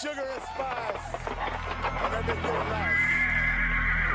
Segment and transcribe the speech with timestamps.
[0.00, 3.06] sugar and spice and everything else.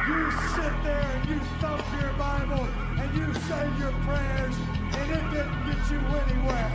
[0.08, 4.56] You sit there and you thump your Bible and you say your prayers,
[4.98, 6.72] and it didn't get you anywhere.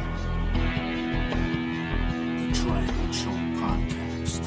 [2.39, 4.45] The Triangle Choke Podcast.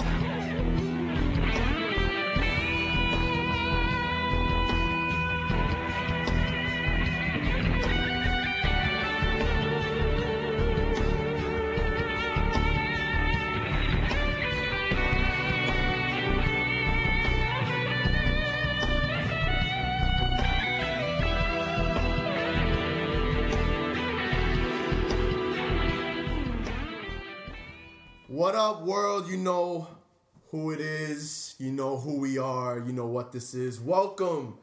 [30.53, 31.55] Who it is.
[31.57, 32.77] You know who we are.
[32.77, 33.79] You know what this is.
[33.79, 34.59] Welcome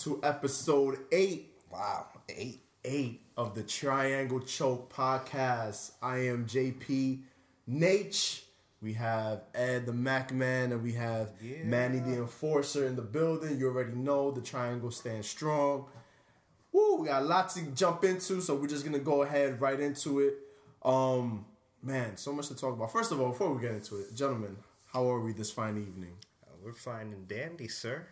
[0.00, 1.52] to episode eight.
[1.70, 2.62] Wow, eight.
[2.84, 5.92] Eight of the Triangle Choke podcast.
[6.02, 7.20] I am JP
[7.68, 8.42] Nate.
[8.82, 11.62] We have Ed the Mac Man and we have Yeah.
[11.62, 13.56] Manny the Enforcer in the building.
[13.56, 15.84] You already know the Triangle stands strong.
[16.72, 19.78] Woo, we got a lot to jump into, so we're just gonna go ahead right
[19.78, 20.38] into it.
[20.82, 21.44] Um,
[21.84, 22.90] man, so much to talk about.
[22.90, 24.56] First of all, before we get into it, gentlemen,
[24.92, 26.16] how are we this fine evening?
[26.42, 28.06] Uh, We're fine and dandy, sir.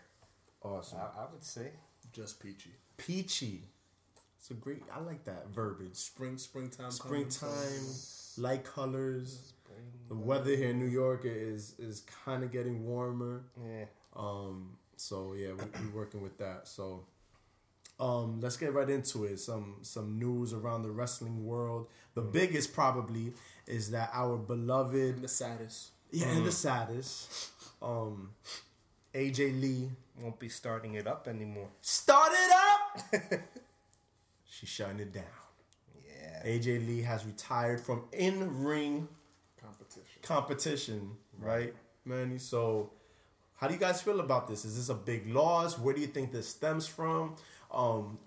[0.63, 0.99] Awesome.
[0.99, 1.71] I, I would say.
[2.13, 2.71] Just peachy.
[2.97, 3.63] Peachy.
[4.39, 4.83] It's a great.
[4.95, 5.97] I like that verbiage.
[5.97, 6.91] Spring, springtime.
[6.91, 7.51] Springtime,
[8.39, 9.53] light colors.
[10.09, 13.43] The weather here in New York is is kind of getting warmer.
[13.63, 13.85] Yeah.
[14.17, 16.67] Um, so yeah, we, we're working with that.
[16.67, 17.05] So,
[18.01, 19.39] um, let's get right into it.
[19.39, 21.89] Some some news around the wrestling world.
[22.15, 23.35] The biggest probably
[23.67, 25.91] is that our beloved, The saddest.
[26.11, 27.51] Yeah, and the saddest,
[27.83, 28.31] um,
[29.15, 31.69] AJ Lee Won't be starting it up anymore.
[31.81, 33.01] started up.
[34.49, 35.25] She's shutting it down.
[36.07, 36.43] Yeah.
[36.45, 39.09] AJ Lee has retired from in ring
[39.61, 40.23] Competition.
[40.23, 42.39] competition, right, Manny?
[42.39, 42.91] So,
[43.57, 44.65] how do you guys feel about this?
[44.65, 45.79] Is this a big loss?
[45.79, 47.35] Where do you think this stems from?
[47.73, 48.19] Um,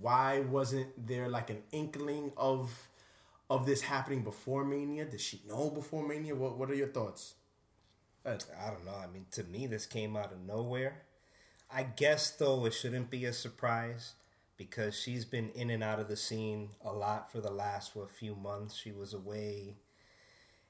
[0.00, 2.70] why wasn't there like an inkling of
[3.48, 5.04] of this happening before Mania?
[5.04, 6.34] Did she know before Mania?
[6.34, 7.34] What What are your thoughts?
[8.26, 8.96] I don't know.
[8.96, 11.02] I mean, to me, this came out of nowhere.
[11.70, 14.14] I guess, though, it shouldn't be a surprise
[14.56, 18.10] because she's been in and out of the scene a lot for the last, what,
[18.10, 18.76] few months.
[18.76, 19.76] She was away.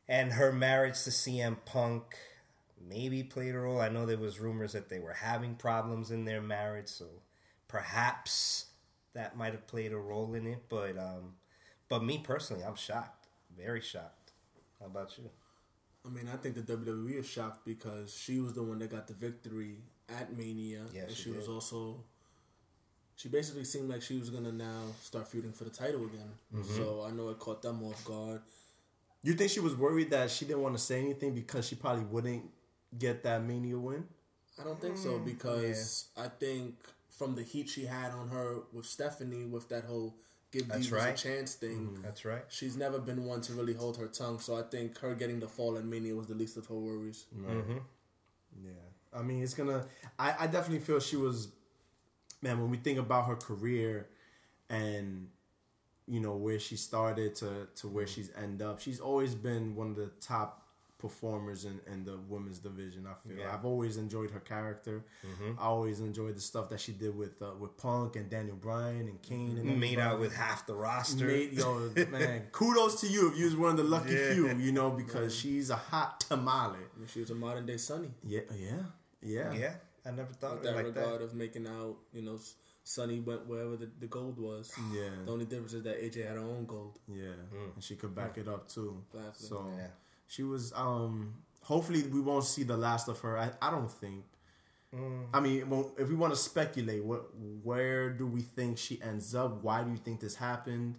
[0.08, 2.16] And her marriage to CM Punk
[2.80, 3.80] maybe played a role.
[3.80, 7.06] I know there was rumors that they were having problems in their marriage, so
[7.68, 8.66] perhaps
[9.14, 10.64] that might have played a role in it.
[10.68, 11.34] But, um,
[11.88, 13.26] but me personally, I'm shocked.
[13.56, 14.32] Very shocked.
[14.80, 15.30] How about you?
[16.04, 19.06] I mean, I think the WWE is shocked because she was the one that got
[19.08, 20.82] the victory at Mania.
[20.92, 21.52] Yeah, and she she, was did.
[21.52, 21.96] also.
[23.16, 26.32] She basically seemed like she was gonna now start feuding for the title again.
[26.54, 26.76] Mm-hmm.
[26.76, 28.42] So I know it caught them off guard.
[29.22, 32.04] You think she was worried that she didn't want to say anything because she probably
[32.04, 32.44] wouldn't
[32.96, 34.04] get that Mania win?
[34.60, 36.76] I don't think Mm, so because I think
[37.10, 40.14] from the heat she had on her with Stephanie with that whole
[40.52, 41.14] give That's Divas right.
[41.14, 41.98] a chance thing.
[42.02, 42.44] That's right.
[42.48, 45.48] She's never been one to really hold her tongue, so I think her getting the
[45.48, 47.26] fall in Mania was the least of her worries.
[47.36, 47.78] Mm-hmm.
[48.64, 48.70] Yeah,
[49.12, 49.86] I mean, it's gonna.
[50.18, 51.48] I, I definitely feel she was,
[52.42, 52.60] man.
[52.60, 54.08] When we think about her career,
[54.70, 55.28] and
[56.06, 59.90] you know where she started to to where she's end up, she's always been one
[59.90, 60.65] of the top
[61.06, 63.06] performers in, in the women's division.
[63.06, 63.54] I feel Yeah.
[63.54, 65.04] I've always enjoyed her character.
[65.24, 65.58] Mm-hmm.
[65.60, 69.08] I always enjoyed the stuff that she did with uh, with Punk and Daniel Bryan
[69.12, 69.56] and mm-hmm.
[69.56, 71.26] Kane and Made out with half the roster.
[71.26, 74.32] Made, yo, man, kudos to you if you was one of the lucky Yeah.
[74.32, 76.86] few, you know, because she's a hot tamale.
[77.12, 78.10] She was a modern day Sunny.
[78.24, 78.82] Yeah, yeah,
[79.22, 79.52] yeah.
[79.52, 79.74] yeah,
[80.04, 81.24] I never thought With of that like regard that.
[81.24, 82.38] of making out, you know,
[82.82, 84.72] Sunny went wherever the, the gold was.
[84.92, 85.10] Yeah.
[85.24, 86.98] The only difference is that AJ had her own gold.
[87.08, 87.74] Yeah, mm.
[87.74, 89.02] and she could back it up too.
[89.12, 89.48] Exactly.
[89.48, 89.86] So Yeah.
[90.26, 90.72] She was.
[90.74, 93.38] Um, hopefully, we won't see the last of her.
[93.38, 94.24] I, I don't think.
[95.34, 97.26] I mean, if we want to speculate, what
[97.62, 99.62] where do we think she ends up?
[99.62, 100.96] Why do you think this happened?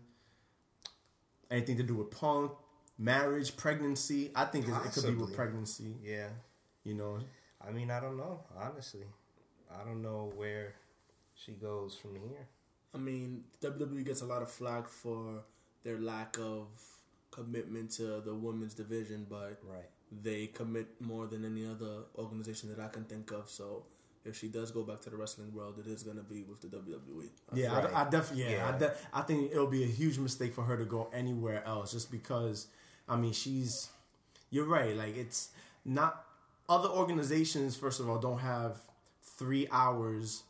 [1.49, 2.51] Anything to do with Punk,
[2.97, 4.31] marriage, pregnancy?
[4.35, 5.95] I think it, it could be with pregnancy.
[6.03, 6.27] Yeah,
[6.83, 7.19] You know,
[7.65, 8.41] I mean, I don't know.
[8.59, 9.05] Honestly,
[9.73, 10.75] I don't know where
[11.33, 12.47] she goes from here.
[12.93, 15.43] I mean, WWE gets a lot of flack for
[15.83, 16.67] their lack of
[17.31, 19.89] commitment to the women's division, but Right.
[20.23, 23.49] they commit more than any other organization that I can think of.
[23.49, 23.85] So
[24.25, 26.61] if she does go back to the wrestling world, it is going to be with
[26.61, 27.29] the WWE.
[27.53, 27.93] Yeah, Right.
[27.93, 28.51] I, I definitely.
[28.53, 28.77] Yeah, I, Yeah.
[28.77, 32.11] de- I think it'll be a huge mistake for her to go anywhere else, just
[32.11, 32.67] because.
[33.07, 33.89] I mean, she's.
[34.49, 34.95] You're right.
[34.95, 35.49] Like it's
[35.85, 36.23] not.
[36.69, 38.79] Other organizations, first of all, don't have
[39.23, 40.43] three hours,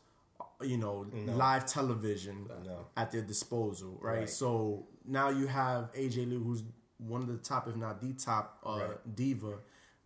[0.62, 2.86] you know, live television No.
[2.96, 4.18] at their disposal, right?
[4.20, 4.30] Right.
[4.30, 6.62] So now you have AJ Lee, who's
[6.98, 9.14] one of the top, if not the top, uh, Right.
[9.16, 9.58] diva,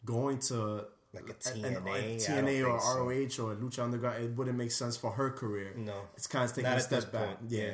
[0.04, 1.76] going to Like a TNA,
[2.12, 2.98] an- TNA or so.
[2.98, 4.24] ROH or Lucha Underground.
[4.24, 5.74] It wouldn't make sense for her career.
[5.76, 5.94] No.
[6.16, 7.36] it's kind of taking Not a step back.
[7.48, 7.66] Yeah, yeah.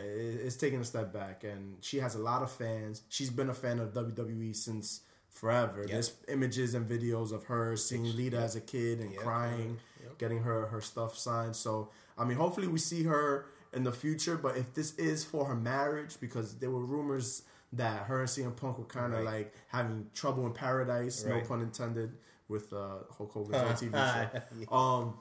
[0.46, 3.02] it's taking a step back, and she has a lot of fans.
[3.08, 5.84] She's been a fan of WWE since forever.
[5.86, 9.20] There's images and videos of her seeing Lita as a kid and Yep.
[9.22, 9.78] crying,
[10.18, 11.54] getting her her stuff signed.
[11.54, 14.36] So I mean, hopefully we see her in the future.
[14.36, 17.42] But if this is for her marriage, because there were rumors
[17.72, 19.38] that her and CM Punk were kind of Right.
[19.38, 22.16] like having trouble in paradise, no pun intended,
[22.48, 24.66] with uh, Hulk Hogan's own TV show.
[24.74, 25.14] Um,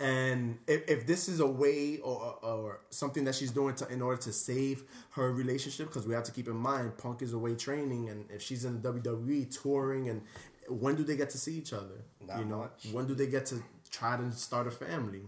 [0.00, 4.00] and if, if this is a way or, or something that she's doing to in
[4.00, 7.54] order to save her relationship, because we have to keep in mind Punk is away
[7.54, 10.22] training, and if she's in the WWE touring, and
[10.68, 12.02] when do they get to see each other?
[12.26, 12.86] Not you know, much.
[12.92, 15.22] when do they get to try to start a family?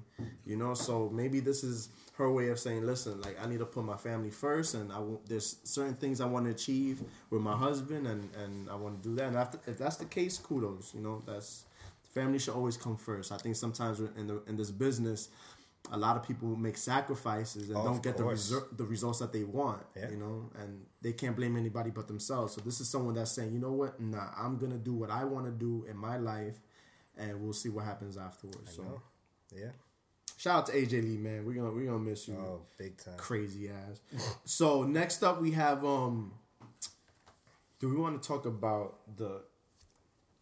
[0.45, 3.67] You know, so maybe this is her way of saying, listen, like I need to
[3.67, 7.43] put my family first, and I want, there's certain things I want to achieve with
[7.43, 9.29] my husband, and and I want to do that.
[9.29, 10.93] And after, if that's the case, kudos.
[10.95, 11.65] You know, that's
[12.13, 13.33] family should always come first.
[13.33, 15.29] I think sometimes in the in this business,
[15.91, 19.33] a lot of people make sacrifices and Of don't get the resu- the results that
[19.33, 19.83] they want.
[19.97, 20.11] Yeah.
[20.11, 22.55] You know, and they can't blame anybody but themselves.
[22.55, 25.25] So this is someone that's saying, you know what, nah, I'm gonna do what I
[25.25, 26.61] want to do in my life,
[27.19, 28.75] and we'll see what happens afterwards.
[28.77, 29.03] So know.
[29.55, 29.71] Yeah.
[30.37, 31.45] shout out to AJ Lee, man.
[31.45, 33.15] We're gonna we're gonna miss you Oh, big time.
[33.17, 34.01] crazy ass.
[34.45, 36.33] so next up we have um
[37.81, 39.43] do we want to talk about the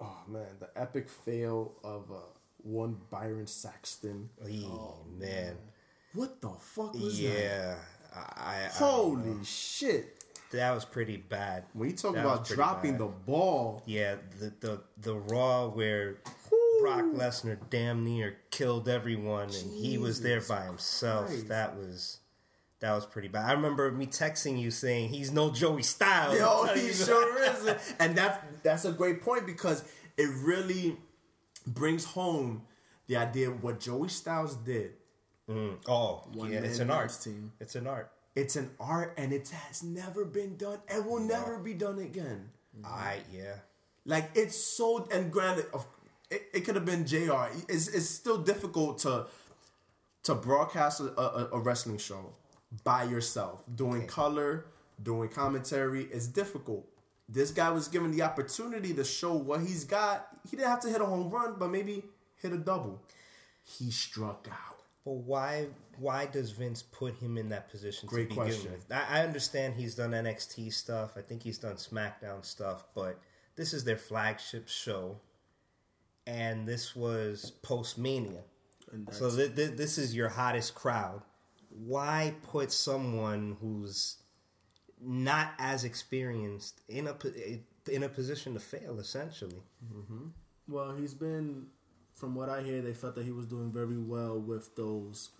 [0.01, 2.17] oh man, the epic fail of uh
[2.63, 4.29] one Byron Saxton.
[4.47, 4.69] Eee,
[5.19, 5.57] man.
[6.13, 7.23] What the fuck was that?
[7.25, 7.75] Yeah.
[8.15, 10.25] I, I, I Holy shit.
[10.51, 11.65] that was pretty bad.
[11.73, 13.01] When you talk That about dropping bad.
[13.01, 16.17] the ball, Yeah, the the the Raw where
[16.81, 21.27] Brock Lesnar damn near killed everyone, and he was there by himself.
[21.27, 21.49] Christ.
[21.49, 22.19] That was
[22.81, 23.44] that was pretty bad.
[23.44, 26.38] I remember me texting you saying he's no Joey Styles.
[26.38, 27.79] Yo, he sure isn't.
[27.99, 29.85] And that's that's a great point because
[30.17, 30.97] it really
[31.67, 32.62] brings home
[33.06, 34.93] the idea of what Joey Styles did.
[35.49, 37.17] Mm, oh, One yeah, it's an art.
[37.23, 37.53] team.
[37.61, 38.11] It's an art.
[38.37, 42.50] It's an art and it has never been done and will never be done again.
[42.85, 43.56] I yeah.
[44.06, 45.87] Like it's so and granted, of
[46.31, 47.47] it, it could have been Jr.
[47.69, 49.27] It's it's still difficult to
[50.25, 52.32] to broadcast a, a, a wrestling show
[52.85, 54.67] by yourself, doing color,
[55.03, 56.05] doing commentary.
[56.05, 56.87] It's difficult.
[57.29, 60.29] This guy was given the opportunity to show what he's got.
[60.50, 62.03] He didn't have to hit a home run, but maybe
[62.37, 63.00] hit a double.
[63.62, 64.81] He struck out.
[65.05, 65.67] But why
[65.99, 68.73] why does Vince put him in that position Great to begin question.
[68.73, 68.93] with?
[68.93, 71.12] I, I understand he's done NXT stuff.
[71.17, 73.19] I think he's done SmackDown stuff, but
[73.56, 75.19] this is their flagship show,
[76.27, 78.43] and this was post Mania.
[79.13, 81.23] So th- th- this is your hottest crowd.
[81.69, 84.17] Why put someone who's
[85.01, 87.15] not as experienced in a
[87.91, 88.99] in a position to fail?
[88.99, 89.63] Essentially,
[89.95, 90.29] mm-hmm.
[90.69, 91.67] well, he's been,
[92.15, 95.31] from what I hear, they felt that he was doing very well with those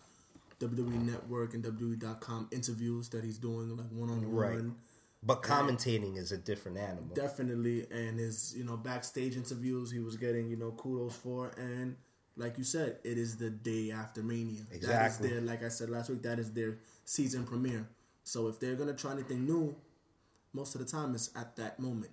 [0.61, 4.55] WWE Network and WWE.com interviews that he's doing, like one on Right.
[4.57, 4.77] one.
[5.23, 7.15] But commentating is a different animal.
[7.15, 11.97] Definitely, and his you know backstage interviews, he was getting you know kudos for, and
[12.37, 14.63] like you said, it is the day after Mania.
[14.71, 15.29] That Exactly.
[15.29, 17.87] is their, like I said last week, that is their season premiere.
[18.25, 19.75] So if they're gonna try anything new,
[20.53, 22.13] most of the time it's at that moment.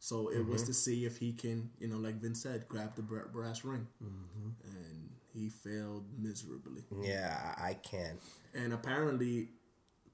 [0.00, 0.52] So it Mm-hmm.
[0.52, 3.86] was to see if he can, you know, like Vince said, grab the brass ring,
[4.02, 4.48] Mm-hmm.
[4.64, 6.82] and he failed miserably.
[7.02, 8.20] yeah, I can't.
[8.54, 9.48] And apparently,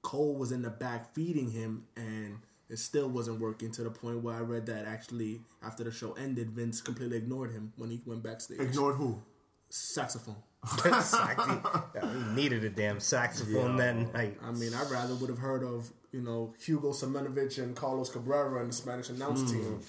[0.05, 2.37] Cole was in the back feeding him, and
[2.69, 6.13] it still wasn't working to the point where I read that actually after the show
[6.13, 8.59] ended, Vince completely ignored him when he went backstage.
[8.59, 9.21] Ignored who?
[9.69, 10.35] saxophone.
[10.65, 11.61] Saxy.
[11.95, 14.37] Yeah, we needed a damn saxophone that night.
[14.43, 18.61] I mean, I rather would have heard of you know Hugo Savinovich and Carlos Cabrera
[18.61, 19.51] and the Spanish announce Mm.
[19.51, 19.79] team.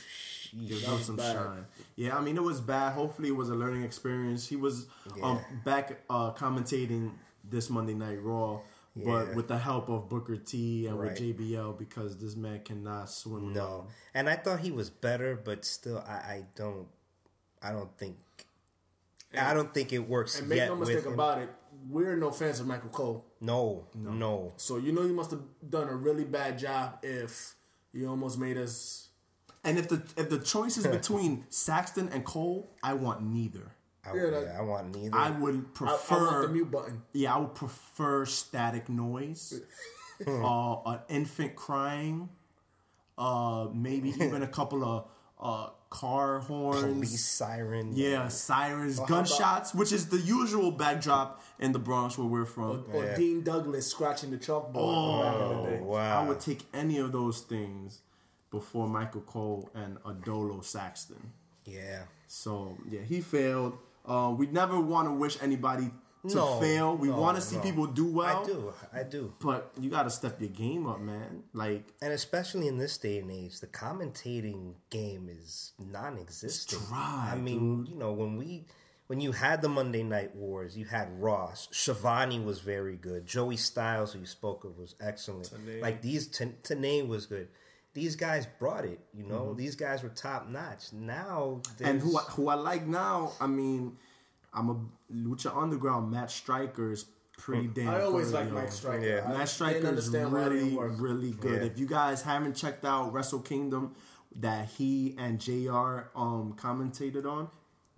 [0.67, 1.35] Give That was some bad.
[1.37, 1.67] shine.
[1.97, 2.93] Yeah, I mean it was bad.
[2.95, 4.47] Hopefully it was a learning experience.
[4.49, 4.87] He was
[5.23, 7.13] um, back uh, commentating
[7.49, 8.61] this Monday Night Raw,
[8.97, 9.35] but Yeah.
[9.35, 11.11] with the help of Booker T and Right.
[11.11, 13.53] with JBL because this man cannot swim.
[13.53, 13.87] No, alone.
[14.15, 16.89] and I thought he was better, but still, I, I don't,
[17.63, 18.17] I don't think,
[19.39, 21.13] I don't think it works And make yet no with mistake him.
[21.15, 21.51] about it,
[21.89, 23.25] we're no fans of Michael Cole.
[23.41, 27.55] no, no, So you know you must have done a really bad job if
[27.93, 29.09] you almost made us.
[29.63, 33.73] And if the if the choice is between Saxton and Cole, I want neither.
[34.11, 35.17] I, Yeah, yeah, that- I want neither.
[35.17, 36.17] I would I, prefer.
[36.17, 37.03] I want the mute button.
[37.13, 39.61] Yeah, I would prefer static noise,
[40.27, 42.29] uh, an infant crying,
[43.19, 45.09] uh, maybe even a couple of
[45.41, 46.83] uh, car horns.
[46.83, 47.93] Police siren.
[47.95, 52.45] Yeah, sirens, how about- gunshots, which is the usual backdrop in the Bronx where we're
[52.47, 52.85] from.
[52.93, 53.17] Or Yeah.
[53.17, 54.73] Dean Douglas scratching the chalkboard.
[54.73, 55.21] from
[55.65, 56.23] back in the wow.
[56.25, 58.01] I would take any of those things
[58.51, 61.33] before Michael Cole and Adolo Saxton.
[61.65, 62.03] Yeah.
[62.29, 63.77] So yeah, he failed.
[64.07, 65.91] Uh, we never want to wish anybody
[66.29, 66.97] to No, fail.
[66.97, 67.63] We no, want to see no.
[67.63, 68.43] people do well.
[68.43, 68.73] I do.
[68.93, 69.33] I do.
[69.41, 71.43] But you got to step your game up, man.
[71.53, 76.83] Like And especially in this day and age, the commentating game is non-existent.
[76.89, 78.65] Dry, I mean, you know, when we
[79.09, 83.57] when you had the Monday Night Wars, you had Ross, Schiavone was very good, Joey
[83.57, 85.49] Styles, who you spoke of, was excellent.
[85.81, 87.47] Like these, Tan- Tenay was good.
[87.97, 89.01] These guys brought it.
[89.15, 90.93] You know, these guys were top notch.
[90.93, 91.85] Now, Mm-hmm.
[91.87, 93.33] and who I, who I like now.
[93.41, 93.97] I mean,
[94.53, 94.77] I'm a
[95.11, 96.11] Lucha Underground.
[96.11, 97.07] Matt Striker is
[97.39, 97.89] pretty damn.
[97.89, 98.55] I always good, like yo.
[98.55, 99.03] Mike Striker.
[99.07, 99.25] Yeah.
[99.27, 101.63] I Matt Striker is understand why it didn't really, really good.
[101.63, 101.69] Yeah.
[101.69, 103.95] If you guys haven't checked out Wrestle Kingdom,
[104.39, 106.11] that he and Jr.
[106.15, 107.49] um commentated on,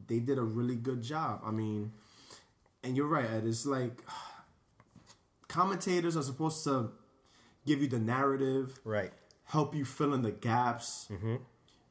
[0.07, 1.41] they did a really good job.
[1.45, 1.91] I mean,
[2.85, 3.45] and you're right, Ed.
[3.47, 4.01] It's like
[5.49, 6.91] commentators are supposed to
[7.67, 9.13] give you the narrative, right.
[9.49, 11.37] Help you fill in the gaps, mm-hmm.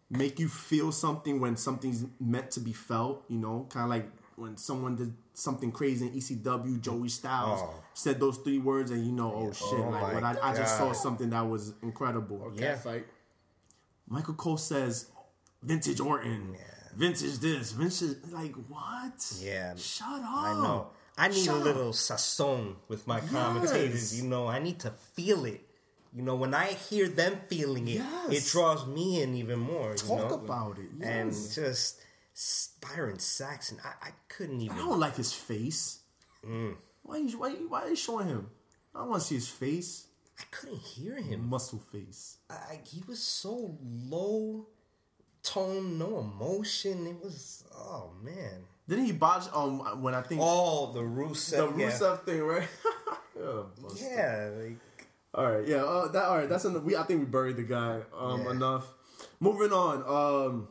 [0.10, 3.24] make you feel something when something's meant to be felt.
[3.28, 7.74] You know, kind of like when someone did something crazy in ECW, Joey Styles Oh.
[7.94, 9.80] said those three words, and you know, oh shit!
[9.80, 12.52] Oh like, my when I, I just saw something that was incredible.
[12.56, 12.74] Yeah.
[12.74, 13.06] Cat fight.
[14.08, 15.08] Michael Cole says,
[15.62, 16.56] "Vintage Orton,
[16.96, 19.34] vintage this, vintage like what?
[19.42, 19.74] Yeah.
[19.76, 20.24] shut up.
[20.24, 20.88] I know.
[21.20, 21.64] I need Shut a up.
[21.66, 24.14] little sazon with my commentators.
[24.14, 24.22] Yes.
[24.22, 25.67] You know, I need to feel it.
[26.14, 28.32] You know, when I hear them feeling it, Yes.
[28.32, 29.92] it draws me in even more.
[29.92, 30.36] You Talk know?
[30.36, 32.00] about it, And just
[32.82, 34.78] Byron Saxton, I, I couldn't even.
[34.78, 36.00] I don't like his face.
[36.46, 36.76] Mm.
[37.04, 38.50] Why, you, why, why are you showing him?
[38.96, 40.08] I don't want to see his face.
[40.40, 41.50] I couldn't hear him.
[41.50, 42.38] Muscle face.
[42.50, 44.68] I, he was so low
[45.44, 47.08] tone, no emotion.
[47.08, 48.62] It was oh man.
[48.88, 51.76] Didn't he botch um when I think Oh, the Rusev.
[51.76, 52.16] the yeah.
[52.18, 52.68] Thing, right?
[53.40, 53.64] yeah.
[53.96, 54.78] Yeah, like,
[55.38, 55.84] All right, yeah.
[55.84, 56.50] Uh, that all right.
[56.50, 56.84] That's enough.
[56.84, 58.52] We I think we buried the guy um Yeah.
[58.52, 58.88] enough.
[59.40, 60.04] Moving on.
[60.04, 60.68] Um,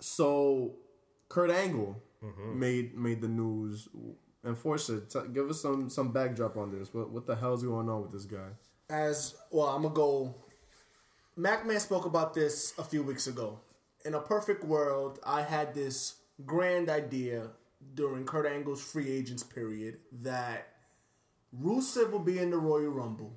[0.00, 0.74] so
[1.28, 2.58] Kurt Angle Mm-hmm.
[2.58, 3.88] made made the news.
[4.44, 6.92] Enforcer, t- give us some some backdrop on this.
[6.92, 8.50] What what the hell's going on with this guy?
[8.90, 10.34] as well, I'm gonna go.
[11.38, 13.60] MacMan spoke about this a few weeks ago.
[14.04, 17.48] In a perfect world, I had this grand idea
[17.94, 20.68] during Kurt Angle's free agents period that
[21.58, 23.32] Rusev will be in the Royal Rumble.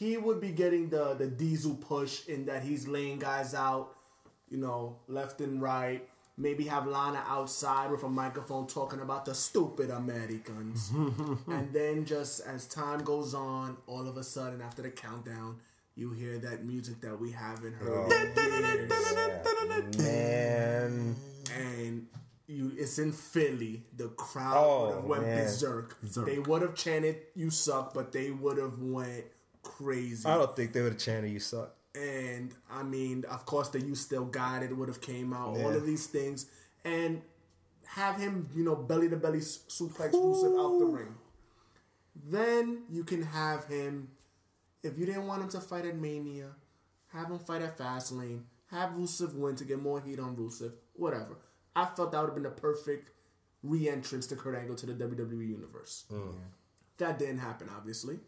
[0.00, 3.94] He would be getting the the diesel push in that he's laying guys out,
[4.48, 6.08] you know, left and right.
[6.38, 10.90] Maybe have Lana outside with a microphone talking about the stupid Americans.
[11.48, 15.58] and then just as time goes on, all of a sudden after the countdown,
[15.96, 18.34] you hear that music that we haven't heard in
[18.78, 19.12] years.
[19.98, 21.16] Oh, man.
[21.54, 22.06] And
[22.46, 23.82] you it's in Philly.
[23.98, 25.22] The crowd Oh, would have went.
[25.44, 25.98] Berserk.
[26.24, 29.24] They would have chanted "You suck," but they would have went
[29.62, 30.26] crazy.
[30.26, 31.74] I don't think they would have chanted you suck.
[31.94, 35.56] and I mean, of course, the "You Still Got It" would have came out.
[35.56, 36.46] All of these things,
[36.84, 37.22] and
[37.86, 41.14] have him, you know, belly to belly suplex Rusev out the ring.
[42.14, 44.08] Then you can have him.
[44.82, 46.50] If you didn't want him to fight at Mania,
[47.12, 48.42] have him fight at Fastlane.
[48.70, 50.72] Have Rusev win to get more heat on Rusev.
[50.94, 51.38] Whatever.
[51.74, 53.10] I felt that would have been the perfect
[53.62, 56.04] re-entrance to Kurt Angle to the WWE universe.
[56.12, 56.34] Mm.
[56.98, 58.20] That didn't happen, obviously.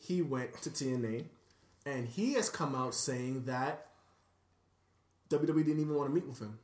[0.00, 1.24] He went to TNA,
[1.84, 3.86] and he has come out saying that
[5.30, 6.58] WWE didn't even want to meet with him.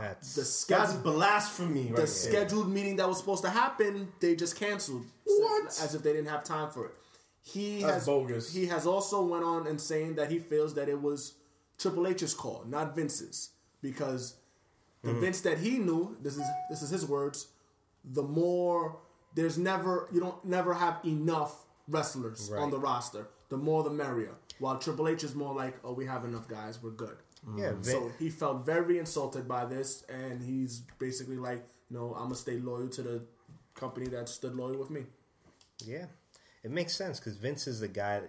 [0.00, 2.06] That's The That's scheduled, blasphemy, right the there.
[2.06, 5.04] scheduled meeting that was supposed to happen, they just canceled.
[5.24, 5.66] What?
[5.66, 6.92] As if they didn't have time for it.
[7.42, 8.52] He That's has bogus.
[8.52, 11.34] He has also went on and saying that he feels that it was
[11.78, 14.34] Triple H's call, not Vince's, because
[15.02, 15.20] the Mm-hmm.
[15.20, 17.46] Vince that he knew, this is this is his words,
[18.04, 18.98] the more
[19.36, 23.28] there's never you don't never have enough wrestlers on the roster.
[23.48, 24.34] The more the merrier.
[24.58, 27.16] While Triple H is more like, oh, we have enough guys, we're good.
[27.46, 27.58] Mm-hmm.
[27.58, 27.70] yeah.
[27.72, 32.34] Vin- So he felt very insulted by this, and he's basically like, no, I'm gonna
[32.34, 33.22] stay loyal to the
[33.74, 35.04] company that stood loyal with me.
[35.86, 36.06] Yeah,
[36.64, 38.22] it makes sense because Vince is the guy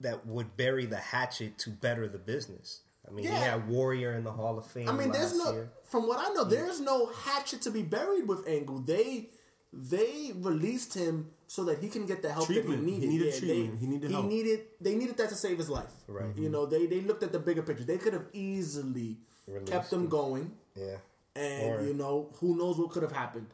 [0.00, 2.80] that would bury the hatchet to better the business.
[3.06, 3.38] I mean, he Yeah.
[3.52, 4.88] had Warrior in the Hall of Fame.
[4.88, 5.70] I mean, there's no, year.
[5.84, 8.78] from what I know, there's no hatchet to be buried with Angle.
[8.78, 9.30] They
[9.72, 12.80] they released him so that he can get the help Treatment.
[12.80, 13.02] that he needed.
[13.02, 13.24] He needed.
[13.24, 13.80] needed Yeah, treatment.
[13.80, 14.26] They, He needed he help.
[14.34, 15.92] needed they needed that to save his life.
[16.08, 16.34] Right.
[16.36, 17.84] You know, they they looked at the bigger picture.
[17.84, 20.08] They could have easily Released kept him him.
[20.08, 20.96] going, Yeah,
[21.36, 23.48] and Or- you know, who knows what could have happened.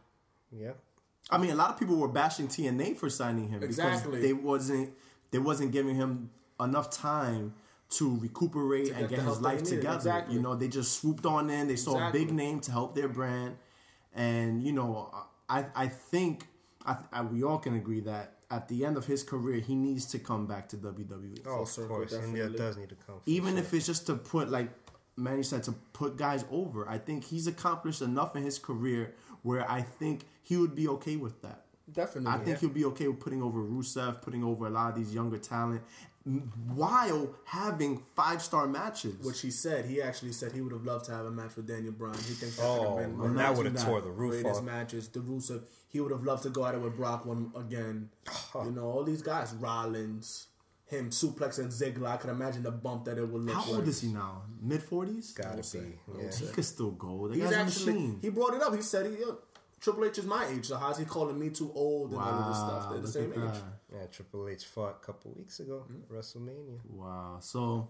[0.53, 0.73] yeah.
[1.31, 4.13] I mean, a lot of people were bashing TNA for signing him Exactly.
[4.13, 4.95] because they wasn't
[5.33, 6.31] they wasn't giving him
[6.69, 7.55] enough time
[7.99, 9.97] to recuperate and get get his life together.
[9.97, 10.35] Exactly.
[10.37, 11.67] You know, they just swooped on in.
[11.73, 13.57] They saw a big name to help their brand,
[14.15, 15.11] and you know,
[15.49, 16.47] I I think
[16.89, 20.07] I, I we all can agree that at the end of his career, he needs
[20.07, 21.41] to come back to WWE.
[21.47, 22.59] Oh, of circle, course, India definitely.
[22.59, 23.17] does need to come.
[23.27, 23.59] Even sure.
[23.61, 24.69] if it's just to put like
[25.17, 26.89] Manny said to put guys over.
[26.89, 31.17] I think he's accomplished enough in his career where I think he would be okay
[31.17, 31.65] with that.
[31.93, 32.31] Definitely.
[32.31, 35.15] I think he'll be okay with putting over Rusev, putting over a lot of these
[35.15, 36.08] younger talent, m-
[36.75, 39.17] while having five star matches.
[39.25, 41.67] Which he said, he actually said he would have loved to have a match with
[41.67, 42.17] Daniel Bryan.
[42.17, 43.81] He thinks that Oh, could have oh, been man, one that of would have the
[43.85, 44.65] tore the roof greatest off.
[44.67, 45.09] matches.
[45.09, 48.11] The Rusev, he would have loved to go at it with Brock one again.
[48.65, 50.49] you know, all these guys, Rollins,
[50.87, 52.09] him suplex and Ziggler.
[52.09, 53.55] I could imagine the bump that it would look.
[53.55, 53.71] How like.
[53.81, 54.43] old is he now?
[54.61, 55.33] Mid forties.
[55.33, 55.79] Gotta say.
[55.81, 55.85] be.
[55.87, 56.39] I would Yeah.
[56.39, 57.29] He could still go.
[57.29, 58.19] The He's guy's a actually machine.
[58.23, 58.75] he brought it up.
[58.75, 59.13] He said he.
[59.21, 59.39] Yo,
[59.81, 62.49] Triple H is my age, so how's he calling me too old and all of
[62.49, 62.91] this stuff?
[62.91, 63.63] They're the same at age.
[63.91, 63.97] That.
[63.97, 66.79] Yeah, Triple H fought a couple weeks ago at WrestleMania.
[66.89, 67.39] Wow.
[67.41, 67.89] So,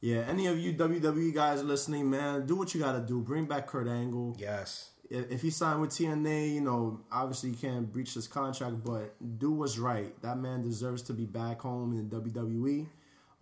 [0.00, 3.20] yeah, any of you WWE guys listening, man, do what you got to do.
[3.20, 4.36] Bring back Kurt Angle.
[4.38, 4.90] Yes.
[5.08, 9.14] If if he signed with TNA, you know, obviously you can't breach his contract, but
[9.38, 10.20] do what's right.
[10.22, 12.86] That man deserves to be back home in the WWE.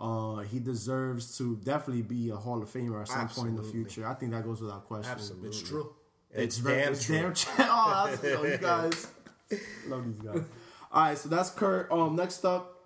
[0.00, 3.64] Uh, he deserves to definitely be a Hall of Famer at some point in the
[3.64, 4.06] future.
[4.06, 5.10] I think that goes without question.
[5.10, 5.48] Absolutely.
[5.48, 5.92] It's true.
[6.30, 7.16] It's, very- damn it's true.
[7.16, 7.52] damn true.
[7.58, 9.06] oh, that's, yo, you guys
[9.88, 10.44] love these guys.
[10.90, 11.90] All right, so that's Kurt.
[11.92, 12.82] Um, next up,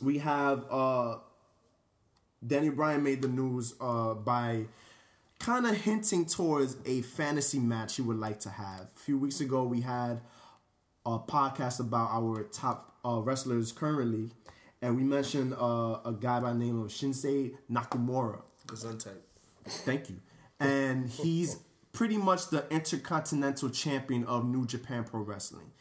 [0.00, 1.16] we have uh,
[2.46, 4.66] Daniel Bryan made the news uh by
[5.40, 8.80] kind of hinting towards a fantasy match he would like to have.
[8.82, 10.20] A few weeks ago, we had
[11.06, 14.30] a podcast about our top uh, wrestlers currently,
[14.82, 18.42] and we mentioned uh, a guy by the name of Shinsuke Nakamura.
[18.66, 19.16] Gesundheit.
[19.66, 20.16] Thank you.
[20.60, 21.58] And he's
[21.92, 25.72] pretty much the intercontinental champion of New Japan Pro Wrestling.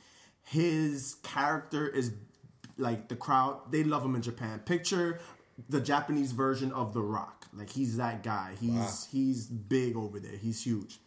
[0.50, 2.12] His character is
[2.78, 4.60] like the crowd, they love him in Japan.
[4.60, 5.20] Picture
[5.68, 7.46] the Japanese version of The Rock.
[7.54, 8.56] Like he's that guy.
[8.60, 10.38] He's he's big over there.
[10.38, 11.00] He's huge.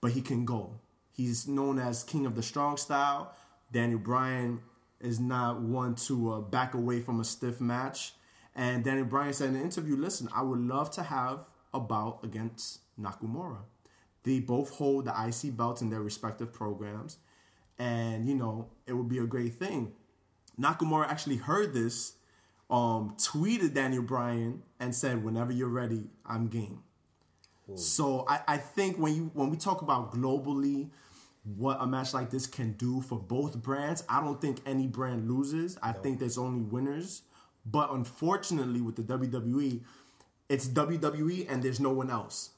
[0.00, 0.80] But he can go.
[1.12, 3.34] He's known as King of the Strong Style.
[3.72, 4.60] Daniel Bryan
[5.00, 8.14] is not one to uh, back away from a stiff match.
[8.54, 12.20] And Daniel Bryan said in an interview, listen, I would love to have a bout
[12.24, 13.58] against Nakamura.
[14.24, 17.18] They both hold the IC belts in their respective programs.
[17.78, 19.92] And, you know, it would be a great thing.
[20.60, 22.14] Nakamura actually heard this,
[22.68, 26.82] um, tweeted Daniel Bryan, and said, whenever you're ready, I'm game.
[27.76, 30.88] So I, I think when you when we talk about globally
[31.56, 35.30] what a match like this can do for both brands, I don't think any brand
[35.30, 35.78] loses.
[35.82, 37.22] I think there's only winners.
[37.64, 39.82] But unfortunately with the WWE,
[40.48, 42.50] it's WWE and there's no one else.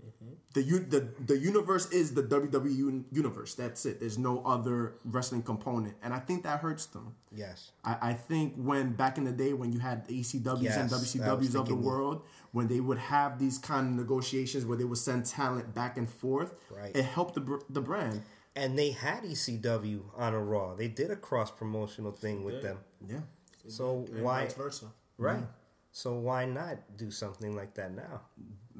[0.00, 0.34] Mm-hmm.
[0.54, 3.54] The, u- the the universe is the WWE universe.
[3.54, 4.00] That's it.
[4.00, 7.14] There's no other wrestling component, and I think that hurts them.
[7.30, 7.70] Yes.
[7.84, 10.90] I, I think when back in the day when you had the ECWs and Yes,
[10.90, 14.84] was WCWs of the world, when they would have these kind of negotiations where they
[14.84, 16.94] would send talent back and forth, Right.
[16.96, 18.22] it helped the the brand.
[18.56, 20.74] And they had ECW on a Raw.
[20.74, 22.78] They did a cross promotional thing with them.
[23.08, 23.20] Yeah,
[23.68, 24.86] So And why vice versa.
[25.18, 25.36] right?
[25.36, 25.92] Mm-hmm.
[25.92, 28.22] So why not do something like that now?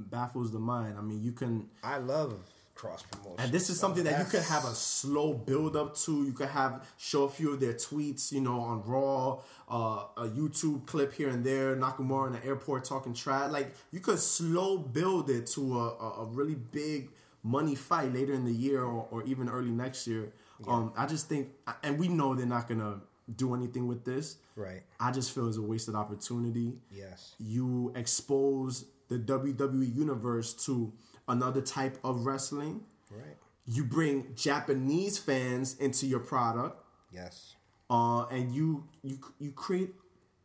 [0.09, 0.97] Baffles the mind.
[0.99, 2.35] I mean, you can, I love
[2.81, 3.37] cross promotion.
[3.39, 6.25] and this is something that you could have a slow build up to.
[6.25, 10.29] You could have show a few of their tweets, you know, on Raw, uh, a
[10.29, 13.51] YouTube clip here and there, Nakamura in the airport talking trash.
[13.51, 15.89] Like you could slow build it to a,
[16.23, 17.11] a, really big
[17.43, 20.33] money fight later in the year or, or even early next year.
[20.67, 21.49] Um, I just think,
[21.83, 23.01] and we know they're not gonna
[23.37, 24.37] do anything with this.
[24.57, 24.83] Right.
[24.99, 27.35] I just feel it's a wasted opportunity Yes.
[27.39, 30.93] you expose the WWE universe to
[31.29, 32.81] another type of wrestling.
[33.11, 33.37] Right.
[33.67, 37.55] You bring Japanese fans into your product, Yes.
[37.91, 39.95] uh, and you you you create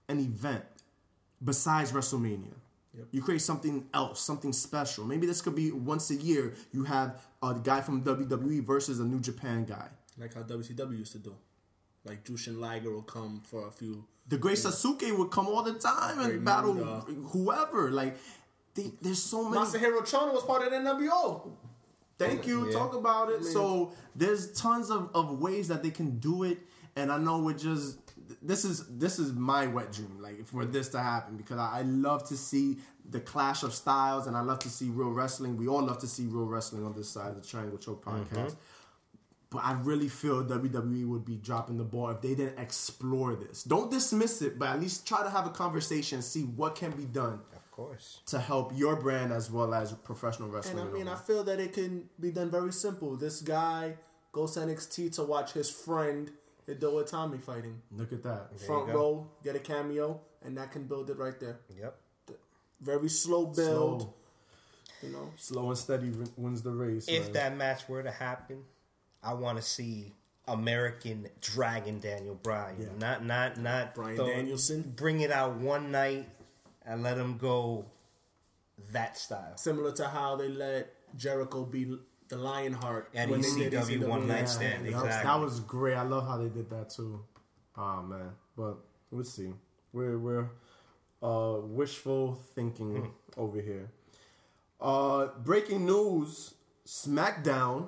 [0.10, 0.66] an event
[1.44, 2.54] besides WrestleMania.
[2.98, 3.08] Yep.
[3.12, 5.06] You create something else, something special.
[5.06, 6.54] Maybe this could be once a year.
[6.72, 9.88] You have a guy from WWE versus a New Japan guy.
[10.18, 11.36] Like how WCW used to do.
[12.06, 14.06] Like Jushin Liger will come for a few.
[14.28, 16.74] The Great Sasuke would come all the time and Great battle
[17.34, 17.92] whoever.
[17.92, 18.16] Like,
[18.76, 19.66] they, there's so many.
[19.66, 21.52] Masahiro Chono was part of the NWO.
[22.18, 22.68] Thank you.
[22.68, 22.78] Yeah.
[22.78, 23.44] Talk about it.
[23.44, 26.60] So there's tons of, of ways that they can do it,
[26.96, 28.00] and I know we're just
[28.42, 31.82] this is this is my wet dream, like for this to happen because I, I
[31.82, 32.78] love to see
[33.10, 35.58] the clash of styles, and I love to see real wrestling.
[35.58, 38.36] We all love to see real wrestling on this side of the Triangle Choke mm-hmm.
[38.36, 38.56] podcast.
[39.52, 43.64] But I really feel WWE would be dropping the ball if they didn't explore this.
[43.64, 47.06] Don't dismiss it, but at least try to have a conversation, see what can be
[47.06, 48.22] done Of course.
[48.28, 50.80] to help your brand as well as professional wrestling.
[50.80, 53.16] And I mean, I feel that it can be done very simple.
[53.18, 53.96] This guy
[54.32, 56.32] goes to NXT to watch his friend
[56.68, 57.82] Hideo Itami fighting.
[57.92, 58.60] look at that.
[58.62, 61.60] Front row, get a cameo, and that can build it right there.
[61.78, 61.98] Yep.
[62.82, 64.02] Very slow build.
[64.02, 64.14] Slow.
[65.02, 67.08] You know, slow and steady wins the race.
[67.08, 67.34] If man.
[67.34, 68.64] that match were to happen,
[69.22, 70.14] I want to see
[70.48, 72.78] American Dragon Daniel Bryan.
[72.80, 72.88] Yeah.
[72.98, 74.94] Not not not Bryan Danielson?
[74.96, 76.28] Bring it out one night
[76.86, 77.86] and let him go
[78.92, 79.56] that style.
[79.58, 84.08] Similar to how they let Jericho be the Lionheart At when they ECW ECW.
[84.08, 84.46] One Night Yeah.
[84.46, 85.28] Stand, that was- exactly.
[85.30, 85.96] That was great.
[85.96, 87.24] I love how they did that too.
[87.78, 88.78] Oh man, but
[89.12, 89.54] we'll see.
[89.94, 90.50] We're we're
[91.22, 93.90] uh, wishful thinking over here.
[94.80, 96.54] Uh, breaking news:
[96.86, 97.88] SmackDown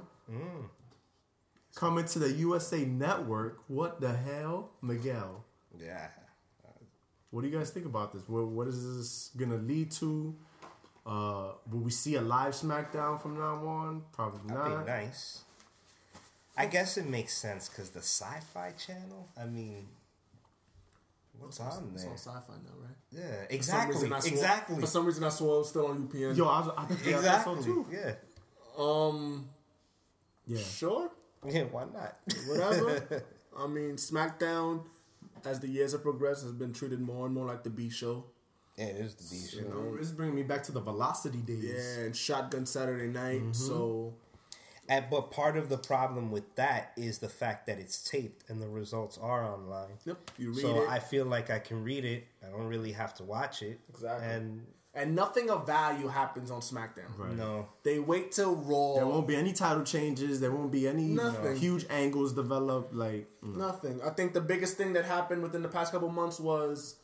[1.75, 3.59] coming to the USA Network.
[3.67, 5.43] What the hell, Miguel?
[5.77, 6.07] Yeah.
[7.37, 8.23] What do you guys think about this?
[8.27, 10.33] What what is this gonna lead to?
[11.05, 14.01] Uh, will we see a live SmackDown from now on?
[14.11, 14.85] Probably That'd not.
[14.87, 15.43] be nice.
[16.57, 19.29] I guess it makes sense because the Sci-Fi Channel.
[19.39, 19.85] I mean,
[21.37, 22.11] what's on It's there?
[22.11, 22.97] on sci-fi now, right?
[23.11, 25.69] Yeah, For some exactly, reason I swore- exactly, For some reason, I swore it was
[25.69, 26.35] still on UPN.
[26.35, 27.73] Yo, I, was, I, yeah, I thought so exactly.
[27.73, 27.85] too.
[27.91, 28.13] Yeah,
[28.83, 29.49] Um,
[30.47, 30.63] Yeah.
[30.63, 31.11] sure,
[31.45, 31.65] yeah.
[31.65, 32.17] Why not?
[32.47, 33.23] whatever.
[33.59, 34.81] I mean, SmackDown,
[35.45, 38.25] as the years have progressed, has been treated more and more like the B show.
[38.77, 39.69] yeah, it is the B show.
[39.69, 41.63] know, This is bringing me back to the Velocity days.
[41.63, 43.41] Yeah, and Shotgun Saturday Night.
[43.41, 43.53] Mm-hmm.
[43.53, 44.13] So
[44.89, 48.61] And, but part of the problem with that is the fact that it's taped and
[48.61, 49.97] the results are online.
[50.05, 50.89] Yep, you read so it.
[50.89, 52.25] I feel like I can read it.
[52.45, 53.79] I don't really have to watch it.
[53.89, 54.27] Exactly.
[54.27, 54.65] And
[54.97, 57.17] and nothing of value happens on SmackDown.
[57.17, 57.35] Right.
[57.35, 58.95] no, They wait till Raw.
[58.95, 60.39] There won't be any title changes.
[60.41, 61.55] There won't be any Nothing.
[61.55, 62.93] huge angles developed.
[62.93, 63.55] Like, mm.
[63.55, 64.01] Nothing.
[64.03, 66.95] I think the biggest thing that happened within the past couple months was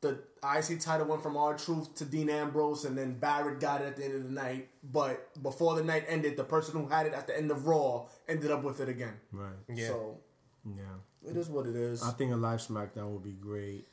[0.00, 3.86] the IC title went from R Truth to Dean Ambrose, and then Barrett got it
[3.86, 4.68] at the end of the night.
[4.82, 8.06] But before the night ended, the person who had it at the end of Raw
[8.28, 9.14] ended up with it again.
[9.30, 9.52] right.
[9.68, 9.88] Yeah.
[9.88, 10.18] So
[10.64, 11.28] Yeah.
[11.30, 12.02] it is what it is.
[12.02, 13.86] I think a live SmackDown would be great.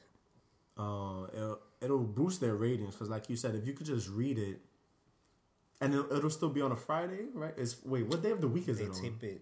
[0.78, 1.26] Uh,
[1.82, 4.60] it'll, it'll boost their ratings because, like you said, if you could just read it,
[5.82, 7.54] and it'll, it'll still be on a Friday, right?
[7.58, 9.02] It's wait, what day of the week is they it on?
[9.02, 9.42] tape it